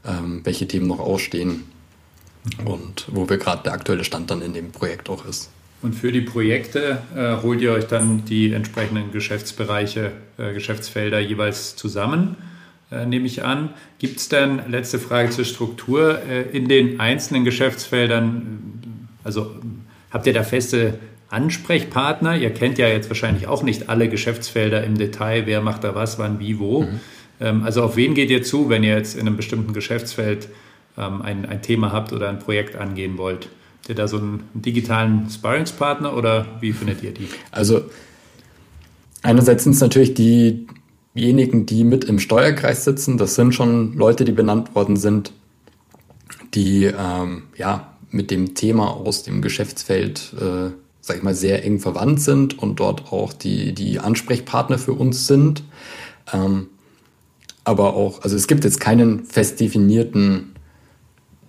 [0.07, 1.65] ähm, welche Themen noch ausstehen
[2.65, 5.51] und wo wir gerade der aktuelle Stand dann in dem Projekt auch ist.
[5.83, 11.77] Und für die Projekte äh, holt ihr euch dann die entsprechenden Geschäftsbereiche, äh, Geschäftsfelder jeweils
[11.77, 12.37] zusammen,
[12.91, 13.71] äh, nehme ich an.
[13.99, 19.55] Gibt es denn, letzte Frage zur Struktur, äh, in den einzelnen Geschäftsfeldern, also
[20.11, 22.37] habt ihr da feste Ansprechpartner?
[22.37, 26.19] Ihr kennt ja jetzt wahrscheinlich auch nicht alle Geschäftsfelder im Detail, wer macht da was,
[26.19, 26.83] wann, wie, wo.
[26.83, 27.01] Mhm.
[27.41, 30.49] Ähm, also auf wen geht ihr zu, wenn ihr jetzt in einem bestimmten Geschäftsfeld
[30.97, 33.49] ähm, ein, ein Thema habt oder ein Projekt angehen wollt?
[33.89, 37.29] ihr da so einen digitalen Sparringspartner oder wie findet ihr die?
[37.51, 37.83] Also
[39.23, 43.19] einerseits sind es natürlich diejenigen, die mit im Steuerkreis sitzen.
[43.19, 45.33] Das sind schon Leute, die benannt worden sind,
[46.55, 51.81] die ähm, ja mit dem Thema aus dem Geschäftsfeld, äh, sag ich mal, sehr eng
[51.81, 55.65] verwandt sind und dort auch die, die Ansprechpartner für uns sind.
[56.33, 56.69] Ähm,
[57.65, 60.54] aber auch, also es gibt jetzt keinen fest definierten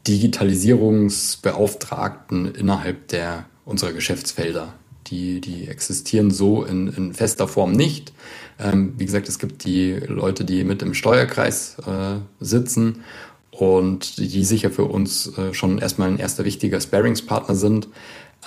[0.07, 4.73] Digitalisierungsbeauftragten innerhalb der unserer Geschäftsfelder.
[5.07, 8.11] Die, die existieren so in, in fester Form nicht.
[8.59, 13.03] Ähm, wie gesagt, es gibt die Leute, die mit im Steuerkreis äh, sitzen
[13.51, 17.87] und die sicher für uns äh, schon erstmal ein erster wichtiger Sparingspartner sind.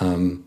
[0.01, 0.43] Ähm,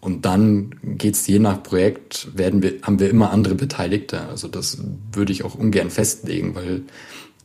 [0.00, 4.20] und dann geht es je nach Projekt, werden wir, haben wir immer andere Beteiligte.
[4.28, 4.78] Also das
[5.12, 6.82] würde ich auch ungern festlegen, weil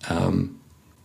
[0.10, 0.52] ähm,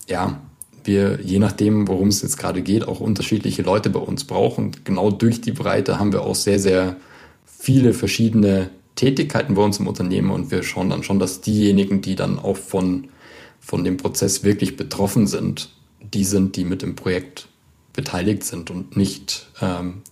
[0.06, 0.42] ja,
[0.86, 4.72] wir, je nachdem, worum es jetzt gerade geht, auch unterschiedliche Leute bei uns brauchen.
[4.84, 6.96] Genau durch die Breite haben wir auch sehr, sehr
[7.44, 12.16] viele verschiedene Tätigkeiten bei uns im Unternehmen und wir schauen dann schon, dass diejenigen, die
[12.16, 13.08] dann auch von,
[13.60, 15.70] von dem Prozess wirklich betroffen sind,
[16.00, 17.48] die sind, die mit im Projekt
[17.92, 20.02] beteiligt sind und nicht, ähm,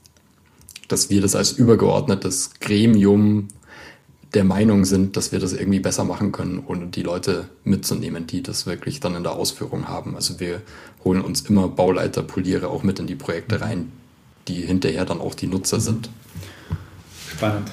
[0.89, 3.49] dass wir das als übergeordnetes Gremium
[4.35, 8.43] der Meinung sind, dass wir das irgendwie besser machen können, ohne die Leute mitzunehmen, die
[8.43, 10.17] das wirklich dann in der Ausführung haben.
[10.17, 10.61] Also wir
[11.05, 13.93] holen uns immer Bauleiter, Poliere auch mit in die Projekte rein,
[14.49, 16.11] die hinterher dann auch die Nutzer sind.
[17.31, 17.71] Spannend.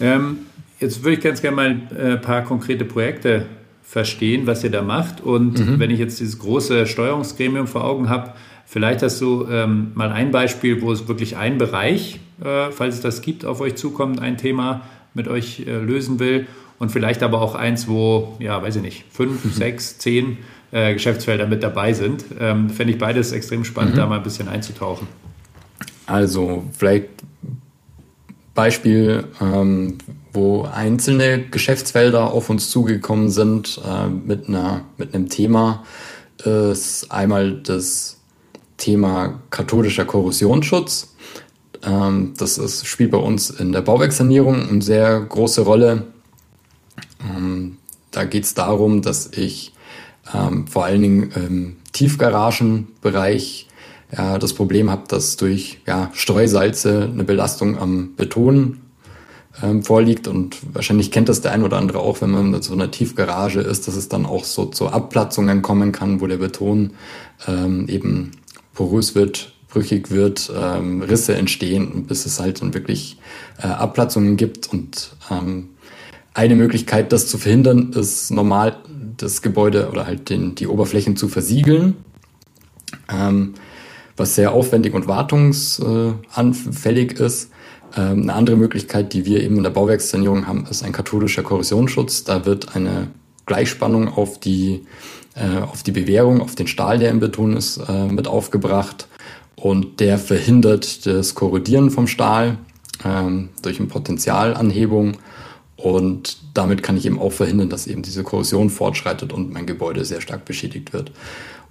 [0.00, 0.38] Ähm,
[0.80, 3.46] jetzt würde ich ganz gerne mal ein äh, paar konkrete Projekte
[3.82, 5.20] verstehen, was ihr da macht.
[5.20, 5.78] Und mhm.
[5.78, 8.32] wenn ich jetzt dieses große Steuerungsgremium vor Augen habe,
[8.64, 13.00] vielleicht hast du ähm, mal ein Beispiel, wo es wirklich ein Bereich, äh, falls es
[13.02, 14.82] das gibt, auf euch zukommt, ein Thema
[15.14, 16.46] mit euch äh, lösen will.
[16.78, 19.50] Und vielleicht aber auch eins, wo, ja, weiß ich nicht, fünf, mhm.
[19.50, 20.38] sechs, zehn
[20.72, 22.24] äh, Geschäftsfelder mit dabei sind.
[22.38, 23.98] Ähm, Fände ich beides extrem spannend, mhm.
[23.98, 25.06] da mal ein bisschen einzutauchen.
[26.06, 27.08] Also vielleicht
[28.54, 29.98] Beispiel, ähm,
[30.32, 35.84] wo einzelne Geschäftsfelder auf uns zugekommen sind äh, mit, einer, mit einem Thema,
[36.44, 38.20] ist einmal das
[38.76, 41.13] Thema katholischer Korrosionsschutz.
[41.86, 46.04] Ähm, das ist, spielt bei uns in der Bauwerkssanierung eine sehr große Rolle.
[47.20, 47.78] Ähm,
[48.10, 49.72] da geht es darum, dass ich
[50.32, 53.68] ähm, vor allen Dingen im Tiefgaragenbereich
[54.16, 58.80] ja, das Problem habe, dass durch ja, Streusalze eine Belastung am Beton
[59.62, 62.72] ähm, vorliegt und wahrscheinlich kennt das der ein oder andere auch, wenn man in so
[62.72, 66.92] einer Tiefgarage ist, dass es dann auch so zu Abplatzungen kommen kann, wo der Beton
[67.46, 68.32] ähm, eben
[68.74, 73.18] porös wird, brüchig wird, ähm, Risse entstehen, bis es halt dann wirklich
[73.58, 74.72] äh, Abplatzungen gibt.
[74.72, 75.70] Und ähm,
[76.32, 78.76] eine Möglichkeit, das zu verhindern, ist normal
[79.16, 81.96] das Gebäude oder halt den, die Oberflächen zu versiegeln.
[83.12, 83.54] Ähm,
[84.16, 87.50] was sehr aufwendig und wartungsanfällig ist.
[87.96, 92.24] Ähm, eine andere Möglichkeit, die wir eben in der Bauwerkssanierung haben, ist ein katholischer Korrosionsschutz.
[92.24, 93.08] Da wird eine
[93.46, 94.82] Gleichspannung auf die,
[95.34, 99.08] äh, auf die Bewährung, auf den Stahl, der im Beton ist, äh, mit aufgebracht.
[99.64, 102.58] Und der verhindert das Korrodieren vom Stahl
[103.02, 105.16] ähm, durch eine Potenzialanhebung.
[105.76, 110.04] Und damit kann ich eben auch verhindern, dass eben diese Korrosion fortschreitet und mein Gebäude
[110.04, 111.12] sehr stark beschädigt wird.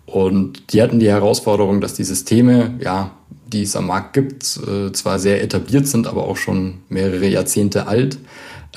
[0.07, 3.11] Und die hatten die Herausforderung, dass die Systeme, ja,
[3.45, 7.85] die es am Markt gibt, äh, zwar sehr etabliert sind, aber auch schon mehrere Jahrzehnte
[7.85, 8.17] alt.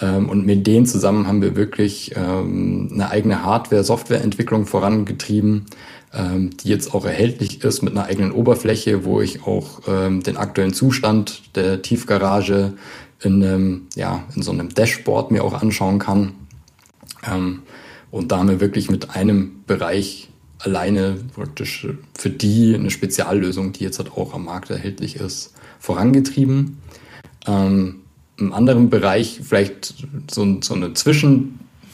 [0.02, 5.64] Ähm, und mit denen zusammen haben wir wirklich ähm, eine eigene Hardware-Software-Entwicklung vorangetrieben,
[6.14, 11.54] die jetzt auch erhältlich ist mit einer eigenen Oberfläche, wo ich auch den aktuellen Zustand
[11.56, 12.72] der Tiefgarage
[13.22, 16.32] in, einem, ja, in so einem Dashboard mir auch anschauen kann.
[18.10, 23.98] und da wir wirklich mit einem Bereich alleine praktisch für die eine Speziallösung, die jetzt
[23.98, 26.78] halt auch am Markt erhältlich ist, vorangetrieben.
[27.46, 27.96] Ähm,
[28.38, 30.92] Im anderen Bereich vielleicht so, so eine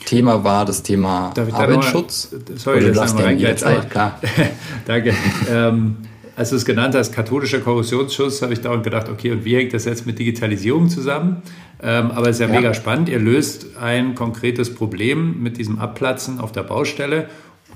[0.03, 2.31] Zwischenthema war das Thema Arbeitsschutz.
[2.31, 4.19] Mal, sorry, Oder das ist die Zeit, klar.
[4.85, 5.13] Danke.
[5.49, 5.97] ähm,
[6.35, 9.73] als du es genannt hast, katholischer Korrosionsschutz, habe ich dauernd gedacht, okay, und wie hängt
[9.73, 11.43] das jetzt mit Digitalisierung zusammen?
[11.81, 13.09] Ähm, aber es ist ja, ja, mega spannend.
[13.09, 17.29] Ihr löst ein konkretes Problem mit diesem Abplatzen auf der Baustelle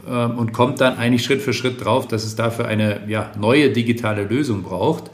[0.10, 3.70] ähm, und kommt dann eigentlich Schritt für Schritt drauf, dass es dafür eine ja, neue
[3.70, 5.12] digitale Lösung braucht.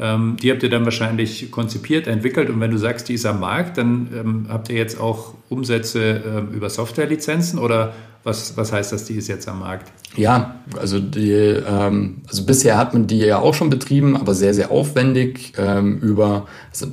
[0.00, 3.40] Ähm, die habt ihr dann wahrscheinlich konzipiert, entwickelt und wenn du sagst, die ist am
[3.40, 7.92] Markt, dann ähm, habt ihr jetzt auch Umsätze ähm, über Softwarelizenzen oder
[8.24, 9.92] was, was heißt das, die ist jetzt am Markt?
[10.16, 14.54] Ja, also, die, ähm, also bisher hat man die ja auch schon betrieben, aber sehr,
[14.54, 16.86] sehr aufwendig ähm, über, also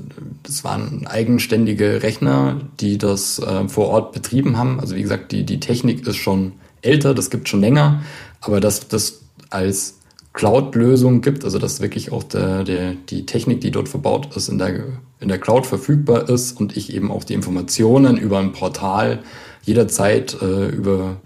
[0.43, 4.79] das waren eigenständige Rechner, die das äh, vor Ort betrieben haben.
[4.79, 8.01] Also wie gesagt, die, die Technik ist schon älter, das gibt schon länger,
[8.41, 10.00] aber dass das als
[10.33, 14.57] Cloud-Lösung gibt, also dass wirklich auch der, der, die Technik, die dort verbaut ist, in
[14.57, 14.83] der,
[15.19, 19.19] in der Cloud verfügbar ist und ich eben auch die Informationen über ein Portal
[19.63, 21.17] jederzeit äh, über,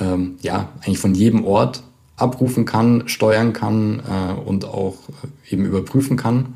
[0.00, 1.82] ähm, ja, eigentlich von jedem Ort
[2.16, 4.96] abrufen kann, steuern kann äh, und auch
[5.50, 6.54] eben überprüfen kann.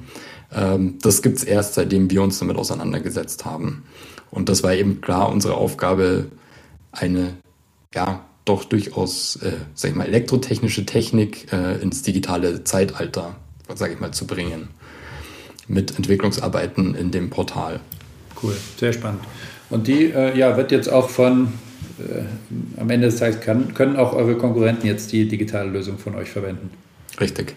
[0.52, 3.84] Ähm, das gibt's erst, seitdem wir uns damit auseinandergesetzt haben.
[4.30, 6.26] Und das war eben klar unsere Aufgabe,
[6.92, 7.34] eine
[7.94, 13.36] ja, doch durchaus, äh, sag ich mal, elektrotechnische Technik äh, ins digitale Zeitalter,
[13.74, 14.68] sage ich mal, zu bringen.
[15.68, 17.78] Mit Entwicklungsarbeiten in dem Portal.
[18.42, 19.20] Cool, sehr spannend.
[19.70, 21.52] Und die äh, ja, wird jetzt auch von,
[22.00, 26.16] äh, am Ende des Tages kann, können auch eure Konkurrenten jetzt die digitale Lösung von
[26.16, 26.70] euch verwenden.
[27.20, 27.54] Richtig.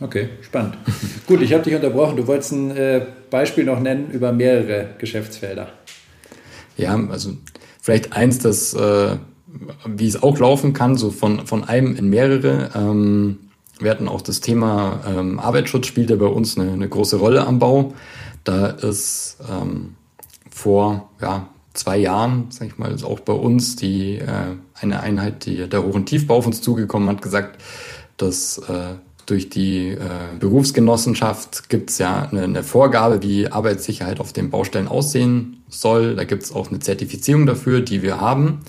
[0.00, 0.76] Okay, spannend.
[1.28, 2.16] Gut, ich habe dich unterbrochen.
[2.16, 5.68] Du wolltest ein äh, Beispiel noch nennen über mehrere Geschäftsfelder.
[6.76, 7.36] Ja, also
[7.80, 9.16] vielleicht eins, das äh,
[9.86, 12.70] wie es auch laufen kann, so von, von einem in mehrere.
[12.74, 13.38] Ähm,
[13.78, 17.58] wir hatten auch das Thema ähm, Arbeitsschutz spielte bei uns eine, eine große Rolle am
[17.58, 17.94] Bau.
[18.44, 19.94] Da ist ähm,
[20.50, 25.46] vor ja, zwei Jahren, sag ich mal, ist auch bei uns die äh, eine Einheit,
[25.46, 27.60] die der Hoch- und Tiefbau auf uns zugekommen hat, gesagt,
[28.16, 28.94] dass äh,
[29.26, 29.98] durch die äh,
[30.38, 36.16] Berufsgenossenschaft gibt es ja eine, eine, Vorgabe, wie Arbeitssicherheit auf den Baustellen aussehen soll.
[36.16, 38.60] Da gibt es auch eine Zertifizierung dafür, die wir haben.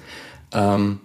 [0.53, 0.99] Ähm,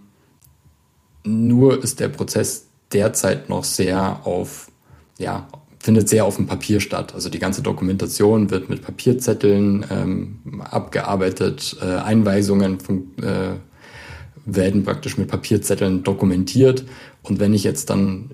[1.24, 4.70] nur ist der Prozess derzeit noch sehr auf,
[5.18, 7.14] ja, findet sehr auf dem Papier statt.
[7.14, 10.38] Also die ganze Dokumentation wird mit Papierzetteln ähm,
[10.70, 13.54] abgearbeitet, äh, Einweisungen von, äh,
[14.44, 16.84] werden praktisch mit Papierzetteln dokumentiert.
[17.22, 18.30] Und wenn ich jetzt dann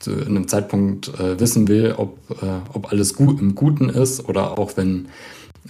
[0.00, 4.58] zu einem Zeitpunkt äh, wissen will, ob, äh, ob alles gut im Guten ist oder
[4.58, 5.08] auch wenn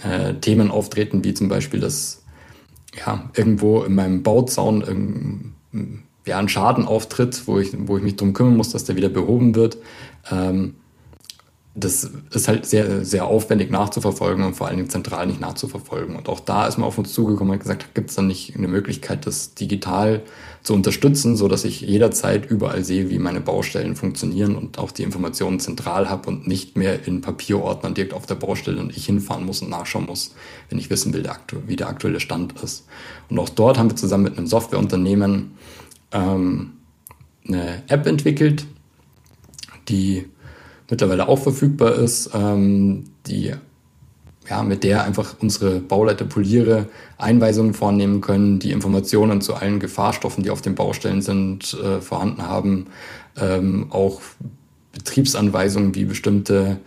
[0.03, 2.22] äh, Themen auftreten, wie zum Beispiel, dass
[2.97, 5.53] ja, irgendwo in meinem Bauzaun
[6.25, 9.09] ja, ein Schaden auftritt, wo ich, wo ich mich darum kümmern muss, dass der wieder
[9.09, 9.77] behoben wird.
[10.31, 10.75] Ähm,
[11.75, 16.15] das ist halt sehr, sehr aufwendig nachzuverfolgen und vor allen Dingen zentral nicht nachzuverfolgen.
[16.15, 18.67] Und auch da ist man auf uns zugekommen und gesagt, gibt es dann nicht eine
[18.67, 20.21] Möglichkeit, das digital
[20.61, 25.01] zu unterstützen, so dass ich jederzeit überall sehe, wie meine Baustellen funktionieren und auch die
[25.01, 29.43] Informationen zentral habe und nicht mehr in Papierordnern direkt auf der Baustelle und ich hinfahren
[29.43, 30.35] muss und nachschauen muss,
[30.69, 31.27] wenn ich wissen will,
[31.65, 32.85] wie der aktuelle Stand ist.
[33.29, 35.53] Und auch dort haben wir zusammen mit einem Softwareunternehmen
[36.11, 36.73] ähm,
[37.47, 38.67] eine App entwickelt,
[39.89, 40.27] die
[40.89, 43.53] mittlerweile auch verfügbar ist, ähm, die
[44.49, 50.43] ja, mit der einfach unsere Bauleiter Poliere Einweisungen vornehmen können, die Informationen zu allen Gefahrstoffen,
[50.43, 52.87] die auf den Baustellen sind, äh, vorhanden haben,
[53.37, 54.21] ähm, auch
[54.91, 56.77] Betriebsanweisungen, wie bestimmte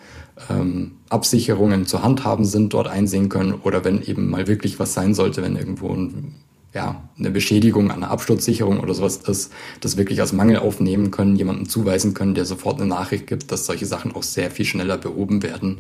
[0.51, 5.15] ähm, Absicherungen zu handhaben sind, dort einsehen können oder wenn eben mal wirklich was sein
[5.15, 6.35] sollte, wenn irgendwo ein
[6.77, 9.51] ja, eine Beschädigung an der Absturzsicherung oder sowas ist,
[9.81, 13.65] das wirklich als Mangel aufnehmen können, jemanden zuweisen können, der sofort eine Nachricht gibt, dass
[13.65, 15.79] solche Sachen auch sehr viel schneller behoben werden,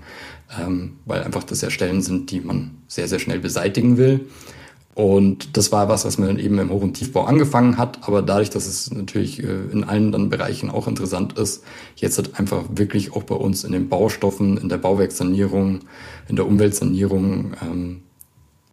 [0.58, 4.26] ähm, weil einfach das ja Stellen sind, die man sehr, sehr schnell beseitigen will.
[4.94, 8.48] Und das war was, was man eben im Hoch- und Tiefbau angefangen hat, aber dadurch,
[8.48, 11.62] dass es natürlich äh, in allen dann Bereichen auch interessant ist,
[11.96, 15.80] jetzt hat einfach wirklich auch bei uns in den Baustoffen, in der Bauwerkssanierung,
[16.28, 18.00] in der Umweltsanierung ähm,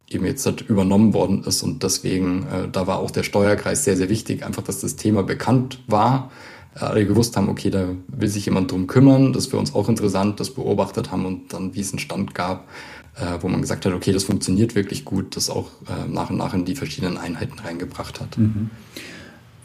[0.09, 1.63] eben jetzt übernommen worden ist.
[1.63, 5.23] Und deswegen, äh, da war auch der Steuerkreis sehr, sehr wichtig, einfach, dass das Thema
[5.23, 6.31] bekannt war.
[6.75, 9.73] Äh, alle gewusst haben, okay, da will sich jemand drum kümmern, das ist für uns
[9.73, 12.67] auch interessant, das beobachtet haben und dann, wie es einen Stand gab,
[13.15, 16.37] äh, wo man gesagt hat, okay, das funktioniert wirklich gut, das auch äh, nach und
[16.37, 18.37] nach in die verschiedenen Einheiten reingebracht hat.
[18.37, 18.69] Mhm.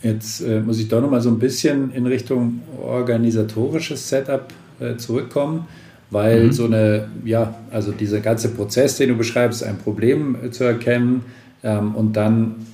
[0.03, 4.97] Jetzt äh, muss ich doch noch mal so ein bisschen in Richtung organisatorisches Setup äh,
[4.97, 5.67] zurückkommen
[6.11, 6.53] weil mhm.
[6.53, 11.23] so eine, ja, also dieser ganze Prozess, den du beschreibst, ein Problem äh, zu erkennen
[11.63, 12.67] ähm, und dann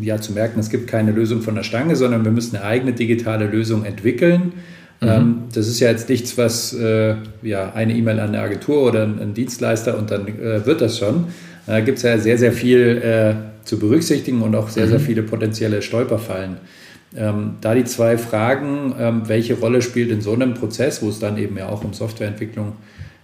[0.00, 2.92] ja zu merken, es gibt keine Lösung von der Stange, sondern wir müssen eine eigene
[2.92, 4.52] digitale Lösung entwickeln.
[5.00, 5.08] Mhm.
[5.08, 9.04] Ähm, das ist ja jetzt nichts, was äh, ja eine E-Mail an eine Agentur oder
[9.04, 11.26] ein Dienstleister und dann äh, wird das schon.
[11.66, 14.90] Da gibt es ja sehr, sehr viel äh, zu berücksichtigen und auch sehr, mhm.
[14.90, 16.56] sehr viele potenzielle Stolperfallen.
[17.16, 21.18] Ähm, da die zwei Fragen, ähm, welche Rolle spielt in so einem Prozess, wo es
[21.18, 22.72] dann eben ja auch um Softwareentwicklung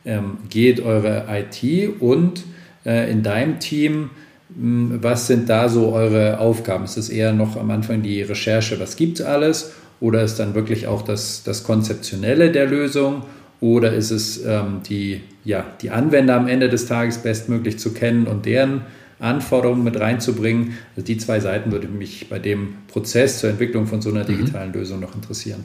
[0.05, 2.45] ähm, geht, eure IT und
[2.85, 4.11] äh, in deinem Team,
[4.51, 6.85] mh, hm, was sind da so eure Aufgaben?
[6.85, 9.73] Ist es eher noch am Anfang die Recherche, was gibt es alles?
[10.01, 13.23] Oder ist dann wirklich auch das, das Konzeptionelle der Lösung?
[13.61, 18.27] Oder ist es ähm, die, ja, die Anwender am Ende des Tages bestmöglich zu kennen
[18.27, 18.83] und deren
[19.21, 20.79] Anforderungen mit reinzubringen.
[20.97, 24.29] Also die zwei Seiten würde mich bei dem Prozess zur Entwicklung von so einer mhm.
[24.29, 24.73] digitalen.
[24.73, 25.65] Lösung noch interessieren.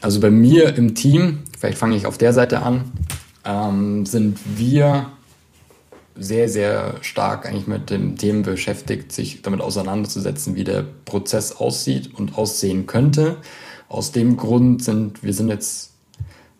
[0.00, 2.90] Also bei mir im Team, vielleicht fange ich auf der Seite an,
[3.44, 5.10] ähm, sind wir
[6.16, 12.14] sehr, sehr stark eigentlich mit dem Themen beschäftigt, sich damit auseinanderzusetzen, wie der Prozess aussieht
[12.14, 13.36] und aussehen könnte.
[13.88, 15.92] Aus dem Grund sind wir sind jetzt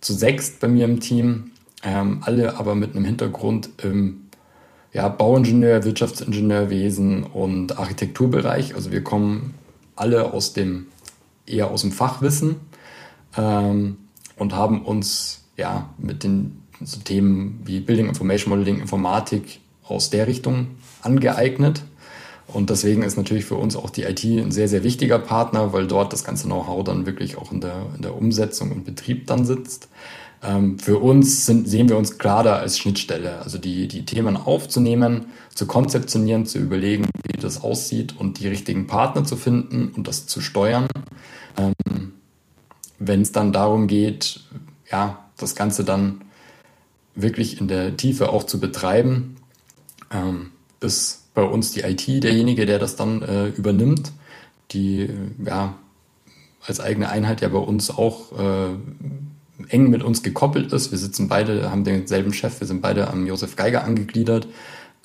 [0.01, 1.51] zu sechst bei mir im Team,
[1.83, 4.30] ähm, alle aber mit einem Hintergrund im
[4.93, 8.75] ja, Bauingenieur, Wirtschaftsingenieurwesen und Architekturbereich.
[8.75, 9.55] Also wir kommen
[9.97, 10.87] alle aus dem,
[11.47, 12.57] eher aus dem Fachwissen
[13.37, 13.99] ähm,
[14.37, 20.27] und haben uns ja mit den so Themen wie Building Information Modeling, Informatik aus der
[20.27, 20.69] Richtung
[21.03, 21.83] angeeignet.
[22.49, 25.87] Und deswegen ist natürlich für uns auch die IT ein sehr, sehr wichtiger Partner, weil
[25.87, 29.45] dort das ganze Know-how dann wirklich auch in der, in der Umsetzung und Betrieb dann
[29.45, 29.89] sitzt.
[30.43, 35.27] Ähm, für uns sind, sehen wir uns da als Schnittstelle, also die, die Themen aufzunehmen,
[35.55, 40.27] zu konzeptionieren, zu überlegen, wie das aussieht und die richtigen Partner zu finden und das
[40.27, 40.89] zu steuern.
[41.59, 42.13] Ähm,
[42.99, 44.41] Wenn es dann darum geht,
[44.91, 46.23] ja, das Ganze dann
[47.15, 49.37] wirklich in der Tiefe auch zu betreiben,
[50.11, 54.13] ähm, ist bei uns die IT derjenige, der das dann äh, übernimmt,
[54.73, 55.09] die
[55.45, 55.75] ja
[56.67, 58.75] als eigene Einheit ja bei uns auch äh,
[59.69, 60.91] eng mit uns gekoppelt ist.
[60.91, 64.49] Wir sitzen beide, haben denselben Chef, wir sind beide am Josef Geiger angegliedert,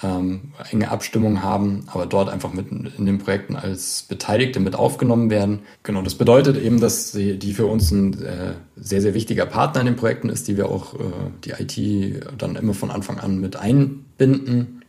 [0.04, 5.30] ähm, enge Abstimmung haben, aber dort einfach mit in den Projekten als Beteiligte mit aufgenommen
[5.30, 5.60] werden.
[5.84, 9.82] Genau, das bedeutet eben, dass die, die für uns ein äh, sehr, sehr wichtiger Partner
[9.82, 10.98] in den Projekten ist, die wir auch äh,
[11.46, 14.84] die IT dann immer von Anfang an mit einbinden.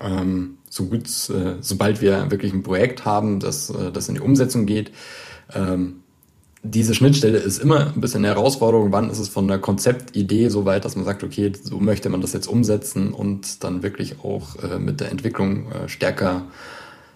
[0.00, 4.20] Ähm, so gut, äh, sobald wir wirklich ein Projekt haben, das, äh, das in die
[4.20, 4.90] Umsetzung geht,
[5.54, 6.02] ähm,
[6.62, 8.92] diese Schnittstelle ist immer ein bisschen eine Herausforderung.
[8.92, 12.20] Wann ist es von der Konzeptidee so weit, dass man sagt, okay, so möchte man
[12.20, 16.46] das jetzt umsetzen und dann wirklich auch äh, mit der Entwicklung äh, stärker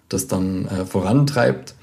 [0.09, 1.75] das dann äh, vorantreibt.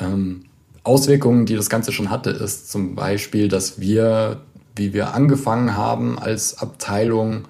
[0.00, 0.44] Ähm,
[0.82, 4.42] Auswirkungen, die das Ganze schon hatte, ist zum Beispiel, dass wir,
[4.76, 7.46] wie wir angefangen haben als Abteilung,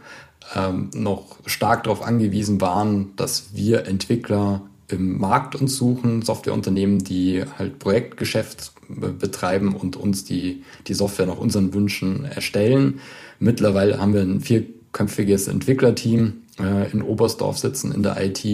[0.55, 7.44] ähm, noch stark darauf angewiesen waren, dass wir Entwickler im Markt uns suchen, Softwareunternehmen, die
[7.59, 13.01] halt Projektgeschäft betreiben und uns die, die Software nach unseren Wünschen erstellen.
[13.39, 18.45] Mittlerweile haben wir ein vierköpfiges Entwicklerteam äh, in Oberstdorf sitzen in der IT,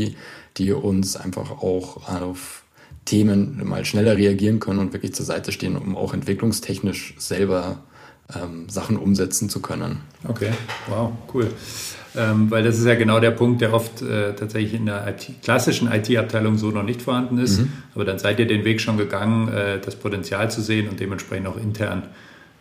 [0.56, 2.64] die uns einfach auch auf
[3.04, 7.82] Themen mal schneller reagieren können und wirklich zur Seite stehen, um auch entwicklungstechnisch selber
[8.34, 10.00] ähm, Sachen umsetzen zu können.
[10.28, 10.50] Okay,
[10.88, 11.50] wow, cool.
[12.16, 15.42] Ähm, weil das ist ja genau der Punkt, der oft äh, tatsächlich in der IT,
[15.42, 17.60] klassischen IT-Abteilung so noch nicht vorhanden ist.
[17.60, 17.72] Mhm.
[17.94, 21.46] Aber dann seid ihr den Weg schon gegangen, äh, das Potenzial zu sehen und dementsprechend
[21.46, 22.02] auch intern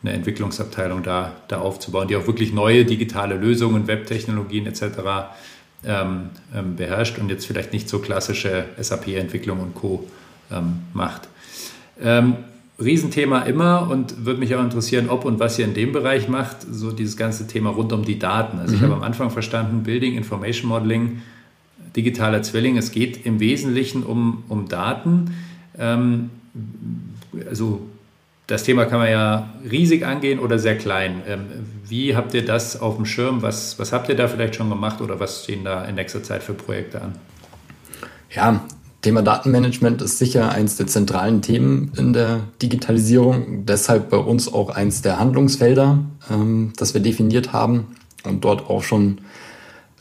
[0.04, 4.84] eine Entwicklungsabteilung da, da aufzubauen, die auch wirklich neue digitale Lösungen, Webtechnologien etc.
[5.86, 10.08] Ähm, ähm, beherrscht und jetzt vielleicht nicht so klassische SAP-Entwicklung und Co.
[10.52, 11.28] Ähm, macht.
[12.80, 16.58] Riesenthema immer und würde mich auch interessieren, ob und was ihr in dem Bereich macht,
[16.62, 18.60] so dieses ganze Thema rund um die Daten.
[18.60, 18.78] Also mhm.
[18.78, 21.22] ich habe am Anfang verstanden, Building, Information Modeling,
[21.96, 25.36] digitaler Zwilling, es geht im Wesentlichen um, um Daten.
[25.78, 26.30] Ähm,
[27.50, 27.82] also
[28.48, 31.22] das Thema kann man ja riesig angehen oder sehr klein.
[31.28, 31.42] Ähm,
[31.88, 33.42] wie habt ihr das auf dem Schirm?
[33.42, 36.44] Was, was habt ihr da vielleicht schon gemacht oder was stehen da in nächster Zeit
[36.44, 37.14] für Projekte an?
[38.32, 38.66] Ja,
[39.02, 43.66] Thema Datenmanagement ist sicher eines der zentralen Themen in der Digitalisierung.
[43.66, 47.96] Deshalb bei uns auch eins der Handlungsfelder, ähm, das wir definiert haben
[48.26, 49.22] und dort auch schon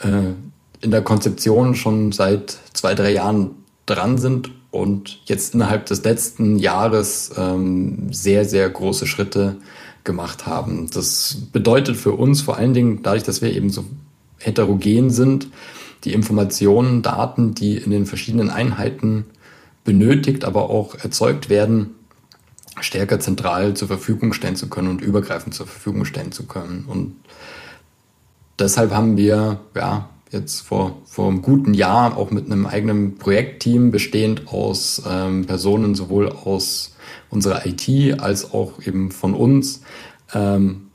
[0.00, 0.32] äh,
[0.80, 3.50] in der Konzeption schon seit zwei, drei Jahren
[3.86, 9.56] dran sind und jetzt innerhalb des letzten Jahres ähm, sehr, sehr große Schritte
[10.04, 10.88] gemacht haben.
[10.92, 13.84] Das bedeutet für uns vor allen Dingen, dadurch, dass wir eben so
[14.38, 15.48] heterogen sind,
[16.04, 19.26] die Informationen, Daten, die in den verschiedenen Einheiten
[19.84, 21.94] benötigt, aber auch erzeugt werden,
[22.80, 26.84] stärker zentral zur Verfügung stellen zu können und übergreifend zur Verfügung stellen zu können.
[26.86, 27.16] Und
[28.58, 33.90] deshalb haben wir ja jetzt vor, vor einem guten Jahr auch mit einem eigenen Projektteam
[33.90, 36.94] bestehend aus ähm, Personen sowohl aus
[37.30, 39.82] unserer IT als auch eben von uns,
[40.34, 40.88] ähm,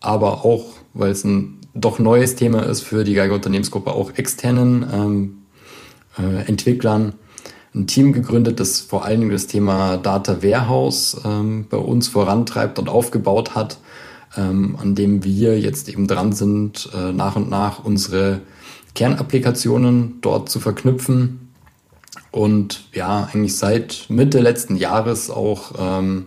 [0.00, 4.86] aber auch, weil es ein doch neues Thema ist für die Geiger Unternehmensgruppe, auch externen
[4.92, 5.38] ähm,
[6.18, 7.14] äh, Entwicklern.
[7.74, 12.78] Ein Team gegründet, das vor allen Dingen das Thema Data Warehouse ähm, bei uns vorantreibt
[12.78, 13.78] und aufgebaut hat,
[14.36, 18.40] ähm, an dem wir jetzt eben dran sind, äh, nach und nach unsere
[18.94, 21.50] Kernapplikationen dort zu verknüpfen.
[22.30, 26.26] Und ja, eigentlich seit Mitte letzten Jahres auch ähm,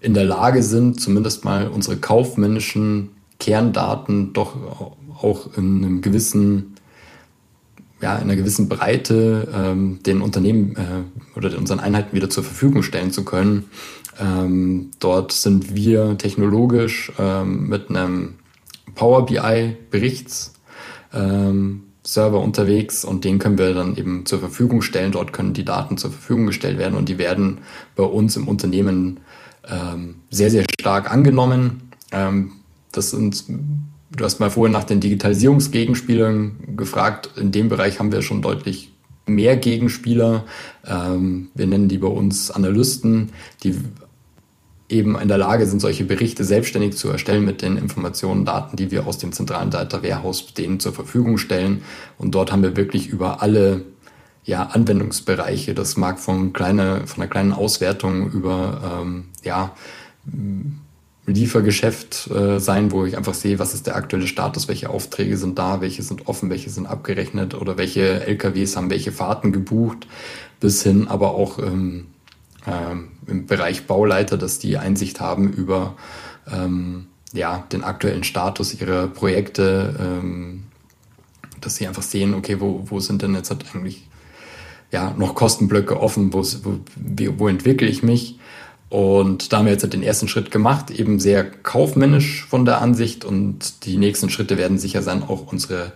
[0.00, 4.56] in der Lage sind, zumindest mal unsere kaufmännischen Kerndaten doch
[5.22, 6.74] auch in einem gewissen,
[8.00, 12.82] ja, in einer gewissen Breite ähm, den Unternehmen äh, oder unseren Einheiten wieder zur Verfügung
[12.82, 13.64] stellen zu können.
[14.20, 18.34] Ähm, dort sind wir technologisch ähm, mit einem
[18.94, 20.54] Power BI Berichts
[21.12, 25.12] ähm, Server unterwegs und den können wir dann eben zur Verfügung stellen.
[25.12, 27.58] Dort können die Daten zur Verfügung gestellt werden und die werden
[27.96, 29.20] bei uns im Unternehmen
[29.68, 31.90] ähm, sehr, sehr stark angenommen.
[32.10, 32.52] Ähm,
[32.92, 37.30] das sind, du hast mal vorhin nach den Digitalisierungsgegenspielern gefragt.
[37.36, 38.92] In dem Bereich haben wir schon deutlich
[39.26, 40.44] mehr Gegenspieler.
[40.86, 43.30] Ähm, wir nennen die bei uns Analysten,
[43.62, 43.76] die
[44.88, 48.90] eben in der Lage sind, solche Berichte selbstständig zu erstellen mit den Informationen, Daten, die
[48.90, 51.82] wir aus dem zentralen Data Warehouse denen zur Verfügung stellen.
[52.16, 53.82] Und dort haben wir wirklich über alle
[54.44, 55.74] ja, Anwendungsbereiche.
[55.74, 59.76] Das mag von, kleine, von einer kleinen Auswertung über ähm, ja,
[61.32, 65.58] Liefergeschäft äh, sein, wo ich einfach sehe, was ist der aktuelle Status, welche Aufträge sind
[65.58, 70.06] da, welche sind offen, welche sind abgerechnet oder welche LKWs haben welche Fahrten gebucht,
[70.60, 72.06] bis hin aber auch ähm,
[72.66, 75.96] ähm, im Bereich Bauleiter, dass die Einsicht haben über
[76.50, 80.64] ähm, ja, den aktuellen Status ihrer Projekte, ähm,
[81.60, 84.08] dass sie einfach sehen, okay, wo, wo sind denn jetzt halt eigentlich
[84.90, 86.78] ja, noch Kostenblöcke offen, wo, wo,
[87.38, 88.37] wo entwickle ich mich
[88.90, 93.24] und da haben wir jetzt den ersten Schritt gemacht, eben sehr kaufmännisch von der Ansicht.
[93.24, 95.92] Und die nächsten Schritte werden sicher sein, auch unsere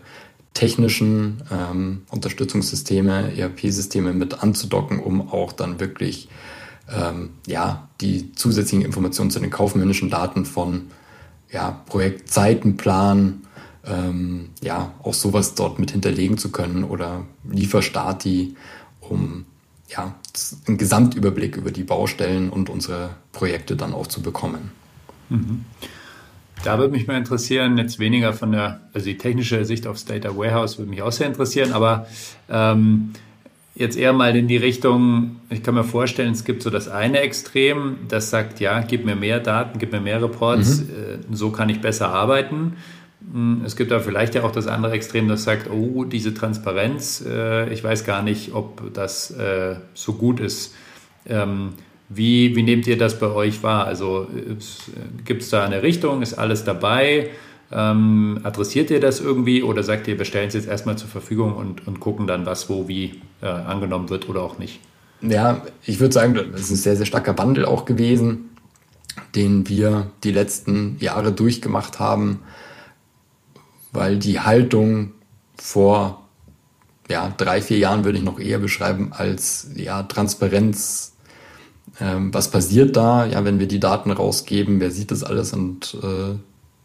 [0.52, 6.28] technischen ähm, Unterstützungssysteme, ERP-Systeme mit anzudocken, um auch dann wirklich
[6.94, 10.90] ähm, ja, die zusätzlichen Informationen zu den kaufmännischen Daten von
[11.50, 13.46] ja, Projektzeitenplan,
[13.86, 18.54] ähm, ja, auch sowas dort mit hinterlegen zu können oder Lieferstati,
[19.00, 19.46] um
[19.94, 20.14] ja,
[20.66, 24.72] einen Gesamtüberblick über die Baustellen und unsere Projekte dann auch zu bekommen.
[25.28, 25.64] Mhm.
[26.64, 30.36] Da würde mich mal interessieren, jetzt weniger von der, also die technische Sicht aufs Data
[30.36, 32.06] Warehouse würde mich auch sehr interessieren, aber
[32.48, 33.12] ähm,
[33.74, 37.20] jetzt eher mal in die Richtung, ich kann mir vorstellen, es gibt so das eine
[37.20, 40.90] Extrem, das sagt, ja, gib mir mehr Daten, gib mir mehr Reports, mhm.
[40.90, 42.76] Äh, so kann ich besser arbeiten.
[43.32, 47.24] Hm, es gibt aber vielleicht ja auch das andere Extrem, das sagt, oh, diese Transparenz,
[47.26, 50.74] äh, ich weiß gar nicht, ob das äh, so gut ist.
[51.26, 51.74] Ähm,
[52.08, 53.86] wie, wie nehmt ihr das bei euch wahr?
[53.86, 54.26] Also
[55.24, 57.30] gibt es da eine Richtung, ist alles dabei?
[57.70, 61.54] Ähm, adressiert ihr das irgendwie oder sagt ihr, wir stellen es jetzt erstmal zur Verfügung
[61.54, 64.80] und, und gucken dann, was wo wie äh, angenommen wird oder auch nicht?
[65.22, 68.50] Ja, ich würde sagen, das ist ein sehr, sehr starker Wandel auch gewesen,
[69.34, 72.40] den wir die letzten Jahre durchgemacht haben,
[73.92, 75.12] weil die Haltung
[75.56, 76.22] vor
[77.08, 81.12] ja, drei, vier Jahren würde ich noch eher beschreiben als ja, Transparenz.
[82.00, 85.94] Ähm, was passiert da, ja, wenn wir die Daten rausgeben, wer sieht das alles und
[86.02, 86.38] äh,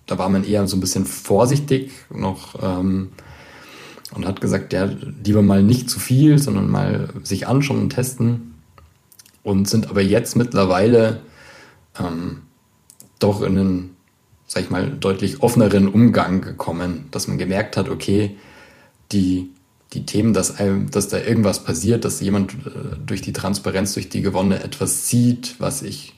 [0.08, 3.10] da war man eher so ein bisschen vorsichtig noch ähm,
[4.14, 4.90] und hat gesagt, ja,
[5.24, 8.56] lieber mal nicht zu viel, sondern mal sich anschauen und testen.
[9.44, 11.22] Und sind aber jetzt mittlerweile
[12.00, 12.42] ähm,
[13.20, 13.97] doch in einen,
[14.48, 18.38] sag ich mal, deutlich offeneren Umgang gekommen, dass man gemerkt hat, okay,
[19.12, 19.52] die,
[19.94, 20.56] die Themen, dass,
[20.92, 25.56] dass da irgendwas passiert, dass jemand äh, durch die Transparenz, durch die gewonnene etwas sieht,
[25.60, 26.14] was ich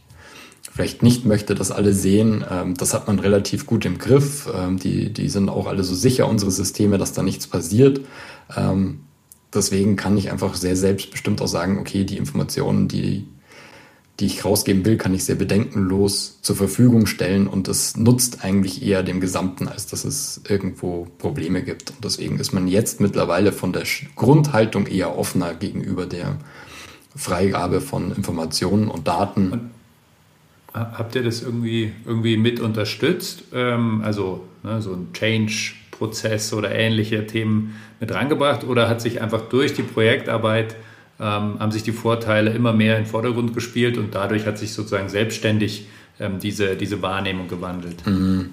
[0.72, 2.46] vielleicht nicht möchte, dass alle sehen.
[2.50, 4.48] Ähm, das hat man relativ gut im Griff.
[4.56, 8.02] Ähm, die, die sind auch alle so sicher, unsere Systeme, dass da nichts passiert.
[8.56, 9.02] Ähm,
[9.54, 13.28] deswegen kann ich einfach sehr selbstbestimmt auch sagen, okay, die Informationen, die,
[14.20, 18.86] die ich rausgeben will, kann ich sehr bedenkenlos zur Verfügung stellen und das nutzt eigentlich
[18.86, 21.92] eher dem Gesamten, als dass es irgendwo Probleme gibt.
[21.92, 23.84] Und deswegen ist man jetzt mittlerweile von der
[24.16, 26.38] Grundhaltung eher offener gegenüber der
[27.16, 29.52] Freigabe von Informationen und Daten.
[29.52, 29.70] Und
[30.74, 33.44] Habt ihr das irgendwie, irgendwie mit unterstützt?
[33.54, 38.64] Ähm, also ne, so ein Change-Prozess oder ähnliche Themen mit rangebracht?
[38.64, 40.76] Oder hat sich einfach durch die Projektarbeit,
[41.20, 44.74] ähm, haben sich die Vorteile immer mehr in den Vordergrund gespielt und dadurch hat sich
[44.74, 45.88] sozusagen selbstständig
[46.20, 48.06] ähm, diese, diese Wahrnehmung gewandelt?
[48.06, 48.52] Mhm.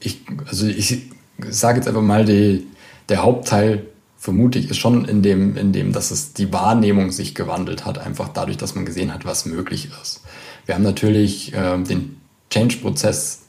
[0.00, 1.02] Ich, also ich
[1.48, 2.66] sage jetzt einfach mal, die,
[3.08, 3.86] der Hauptteil
[4.18, 7.98] vermute ich, ist schon in dem, in dem, dass es die Wahrnehmung sich gewandelt hat,
[7.98, 10.22] einfach dadurch, dass man gesehen hat, was möglich ist.
[10.66, 12.20] Wir haben natürlich äh, den
[12.50, 13.42] Change-Prozess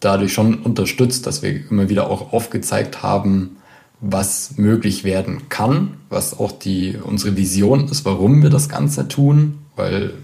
[0.00, 3.56] dadurch schon unterstützt, dass wir immer wieder auch aufgezeigt haben,
[4.00, 9.58] was möglich werden kann, was auch die, unsere Vision ist, warum wir das Ganze tun,
[9.76, 10.14] weil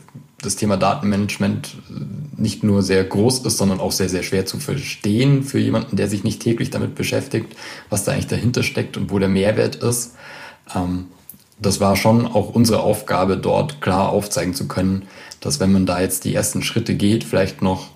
[0.41, 1.77] das Thema Datenmanagement
[2.37, 6.09] nicht nur sehr groß ist, sondern auch sehr, sehr schwer zu verstehen für jemanden, der
[6.09, 7.57] sich nicht täglich damit beschäftigt,
[7.91, 10.15] was da eigentlich dahinter steckt und wo der Mehrwert ist.
[10.75, 11.07] Ähm,
[11.59, 15.03] das war schon auch unsere Aufgabe, dort klar aufzeigen zu können,
[15.41, 17.89] dass wenn man da jetzt die ersten Schritte geht, vielleicht noch,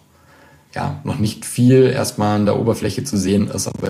[0.74, 3.88] ja, noch nicht viel erstmal an der Oberfläche zu sehen ist, aber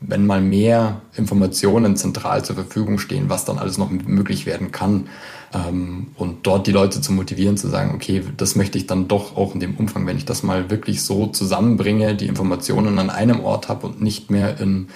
[0.00, 5.08] wenn mal mehr Informationen zentral zur Verfügung stehen, was dann alles noch möglich werden kann,
[5.52, 9.36] ähm, und dort die Leute zu motivieren, zu sagen, okay, das möchte ich dann doch
[9.36, 13.40] auch in dem Umfang, wenn ich das mal wirklich so zusammenbringe, die Informationen an einem
[13.40, 14.88] Ort habe und nicht mehr in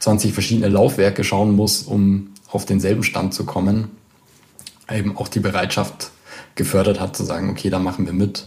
[0.00, 3.88] 20 verschiedene Laufwerke schauen muss, um auf denselben Stand zu kommen,
[4.90, 6.10] eben auch die Bereitschaft
[6.54, 8.46] gefördert hat, zu sagen, okay, da machen wir mit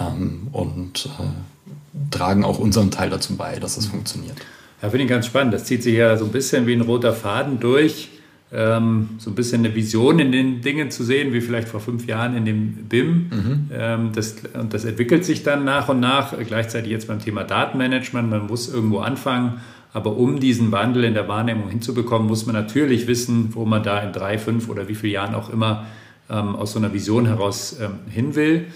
[0.00, 4.36] ähm, und äh, tragen auch unseren Teil dazu bei, dass es funktioniert.
[4.82, 5.54] Ja, finde ich ganz spannend.
[5.54, 8.10] Das zieht sich ja so ein bisschen wie ein roter Faden durch.
[8.50, 12.06] Ähm, so ein bisschen eine Vision in den Dingen zu sehen, wie vielleicht vor fünf
[12.06, 13.08] Jahren in dem BIM.
[13.30, 13.70] Mhm.
[13.72, 16.34] Ähm, das, und das entwickelt sich dann nach und nach.
[16.46, 18.30] Gleichzeitig jetzt beim Thema Datenmanagement.
[18.30, 19.60] Man muss irgendwo anfangen.
[19.92, 24.00] Aber um diesen Wandel in der Wahrnehmung hinzubekommen, muss man natürlich wissen, wo man da
[24.00, 25.86] in drei, fünf oder wie vielen Jahren auch immer
[26.30, 28.66] ähm, aus so einer Vision heraus ähm, hin will.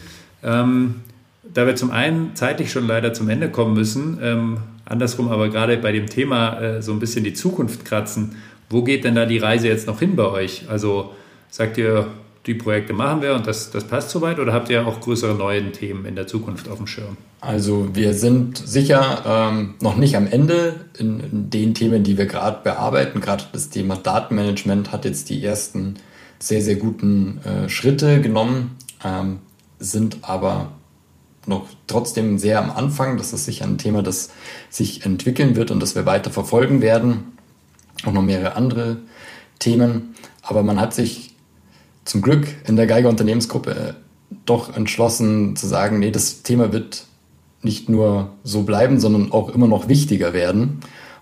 [0.42, 0.96] Ähm,
[1.55, 5.76] da wir zum einen zeitlich schon leider zum Ende kommen müssen, ähm, andersrum aber gerade
[5.76, 8.36] bei dem Thema äh, so ein bisschen die Zukunft kratzen,
[8.70, 10.64] wo geht denn da die Reise jetzt noch hin bei euch?
[10.68, 11.12] Also
[11.50, 12.07] sagt ihr,
[12.46, 15.70] die Projekte machen wir und das, das passt soweit oder habt ihr auch größere neue
[15.70, 17.16] Themen in der Zukunft auf dem Schirm?
[17.40, 22.26] Also wir sind sicher ähm, noch nicht am Ende in, in den Themen, die wir
[22.26, 23.20] gerade bearbeiten.
[23.20, 25.94] Gerade das Thema Datenmanagement hat jetzt die ersten
[26.38, 28.72] sehr, sehr guten äh, Schritte genommen,
[29.05, 29.38] ähm,
[29.78, 30.72] sind aber
[31.47, 33.16] noch trotzdem sehr am Anfang.
[33.16, 34.30] Das ist sicher ein Thema, das
[34.70, 37.32] sich entwickeln wird und das wir weiter verfolgen werden.
[38.05, 38.99] Auch noch mehrere andere
[39.59, 40.14] Themen.
[40.43, 41.34] Aber man hat sich
[42.05, 43.93] zum Glück in der Geiger Unternehmensgruppe äh,
[44.47, 47.05] doch entschlossen zu sagen, nee, das Thema wird
[47.62, 50.80] nicht nur so bleiben, sondern auch immer noch wichtiger werden.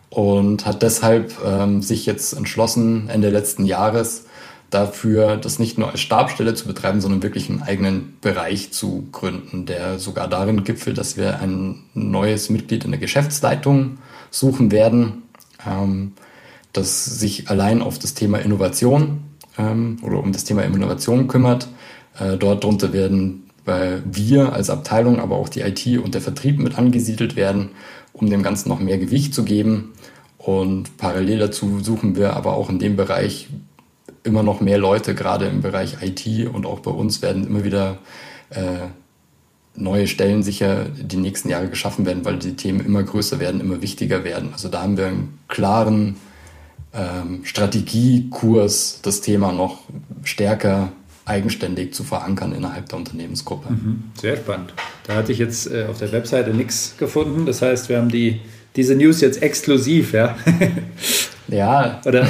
[0.08, 4.24] Und hat deshalb ähm, sich jetzt entschlossen, Ende letzten Jahres
[4.70, 9.66] dafür, das nicht nur als Stabstelle zu betreiben, sondern wirklich einen eigenen Bereich zu gründen,
[9.66, 13.98] der sogar darin gipfelt, dass wir ein neues Mitglied in der Geschäftsleitung
[14.30, 15.22] suchen werden,
[15.66, 16.12] ähm,
[16.72, 19.24] das sich allein auf das Thema Innovation
[19.58, 21.68] ähm, oder um das Thema Innovation kümmert.
[22.18, 23.46] Äh, dort drunter werden
[24.04, 27.68] wir als Abteilung, aber auch die IT und der Vertrieb mit angesiedelt werden,
[28.12, 29.92] um dem Ganzen noch mehr Gewicht zu geben.
[30.38, 33.48] Und parallel dazu suchen wir aber auch in dem Bereich
[34.22, 37.98] immer noch mehr Leute, gerade im Bereich IT und auch bei uns werden immer wieder
[38.50, 38.88] äh,
[39.74, 43.82] neue Stellen sicher die nächsten Jahre geschaffen werden, weil die Themen immer größer werden, immer
[43.82, 44.50] wichtiger werden.
[44.52, 46.16] Also da haben wir einen klaren
[46.92, 49.80] ähm, Strategiekurs, das Thema noch
[50.24, 50.92] stärker
[51.24, 53.72] eigenständig zu verankern innerhalb der Unternehmensgruppe.
[53.72, 54.74] Mhm, sehr spannend.
[55.06, 57.46] Da hatte ich jetzt äh, auf der Webseite nichts gefunden.
[57.46, 58.40] Das heißt, wir haben die,
[58.74, 60.36] diese News jetzt exklusiv, ja?
[61.50, 62.00] ja.
[62.04, 62.26] Oder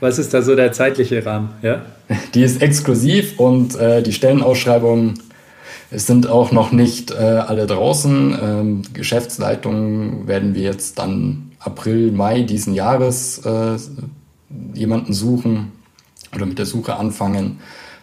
[0.00, 1.50] was ist da so der zeitliche Rahmen?
[1.62, 1.82] Ja?
[2.34, 5.14] Die ist exklusiv und äh, die Stellenausschreibungen
[5.90, 8.38] sind auch noch nicht äh, alle draußen.
[8.42, 13.76] Ähm, Geschäftsleitungen werden wir jetzt dann April, Mai diesen Jahres äh,
[14.74, 15.72] jemanden suchen
[16.34, 17.60] oder mit der Suche anfangen.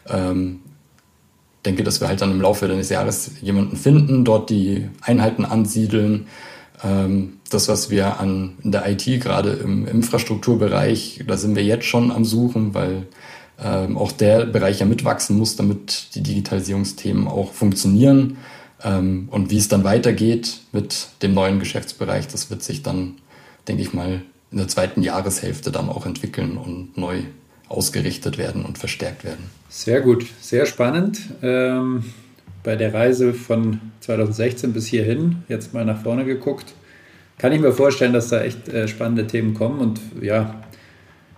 [0.10, 0.62] Ähm,
[1.66, 6.28] denke, dass wir halt dann im Laufe des Jahres jemanden finden, dort die Einheiten ansiedeln.
[6.84, 11.86] Ähm, das, was wir an in der IT gerade im Infrastrukturbereich, da sind wir jetzt
[11.86, 13.08] schon am Suchen, weil
[13.64, 18.38] ähm, auch der Bereich ja mitwachsen muss, damit die Digitalisierungsthemen auch funktionieren.
[18.84, 23.16] Ähm, und wie es dann weitergeht mit dem neuen Geschäftsbereich, das wird sich dann,
[23.68, 24.22] denke ich mal,
[24.52, 27.22] in der zweiten Jahreshälfte dann auch entwickeln und neu
[27.70, 29.50] ausgerichtet werden und verstärkt werden.
[29.70, 31.20] Sehr gut, sehr spannend.
[31.42, 32.04] Ähm,
[32.64, 36.74] bei der Reise von 2016 bis hierhin, jetzt mal nach vorne geguckt,
[37.38, 40.62] kann ich mir vorstellen, dass da echt äh, spannende Themen kommen und ja,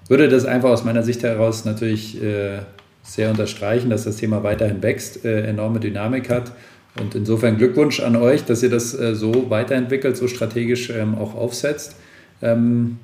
[0.09, 2.59] würde das einfach aus meiner Sicht heraus natürlich äh,
[3.03, 6.51] sehr unterstreichen, dass das Thema weiterhin wächst, äh, enorme Dynamik hat.
[6.99, 11.36] Und insofern Glückwunsch an euch, dass ihr das äh, so weiterentwickelt, so strategisch ähm, auch
[11.36, 11.95] aufsetzt.
[12.41, 12.97] Ähm,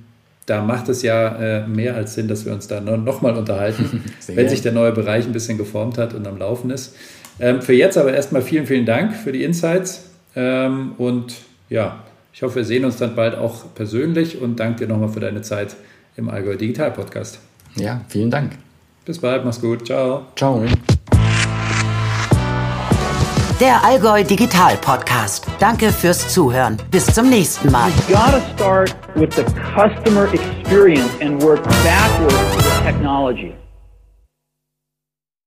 [0.45, 4.49] da macht es ja äh, mehr als Sinn, dass wir uns da nochmal unterhalten, wenn
[4.49, 6.95] sich der neue Bereich ein bisschen geformt hat und am Laufen ist.
[7.40, 10.10] Ähm, für jetzt aber erstmal vielen, vielen Dank für die Insights.
[10.36, 11.36] Ähm, und
[11.70, 15.20] ja, ich hoffe, wir sehen uns dann bald auch persönlich und danke dir nochmal für
[15.20, 15.76] deine Zeit
[16.16, 17.40] im Allgäu Digital Podcast.
[17.76, 18.54] Ja, vielen Dank.
[19.06, 19.86] Bis bald, mach's gut.
[19.86, 20.26] Ciao.
[20.36, 20.64] Ciao.
[23.60, 25.46] Der Allgäu Digital Podcast.
[25.60, 26.78] Danke fürs Zuhören.
[26.92, 27.90] Bis zum nächsten Mal.
[28.08, 29.44] You gotta start with the
[29.76, 33.54] customer experience and work backwards with technology.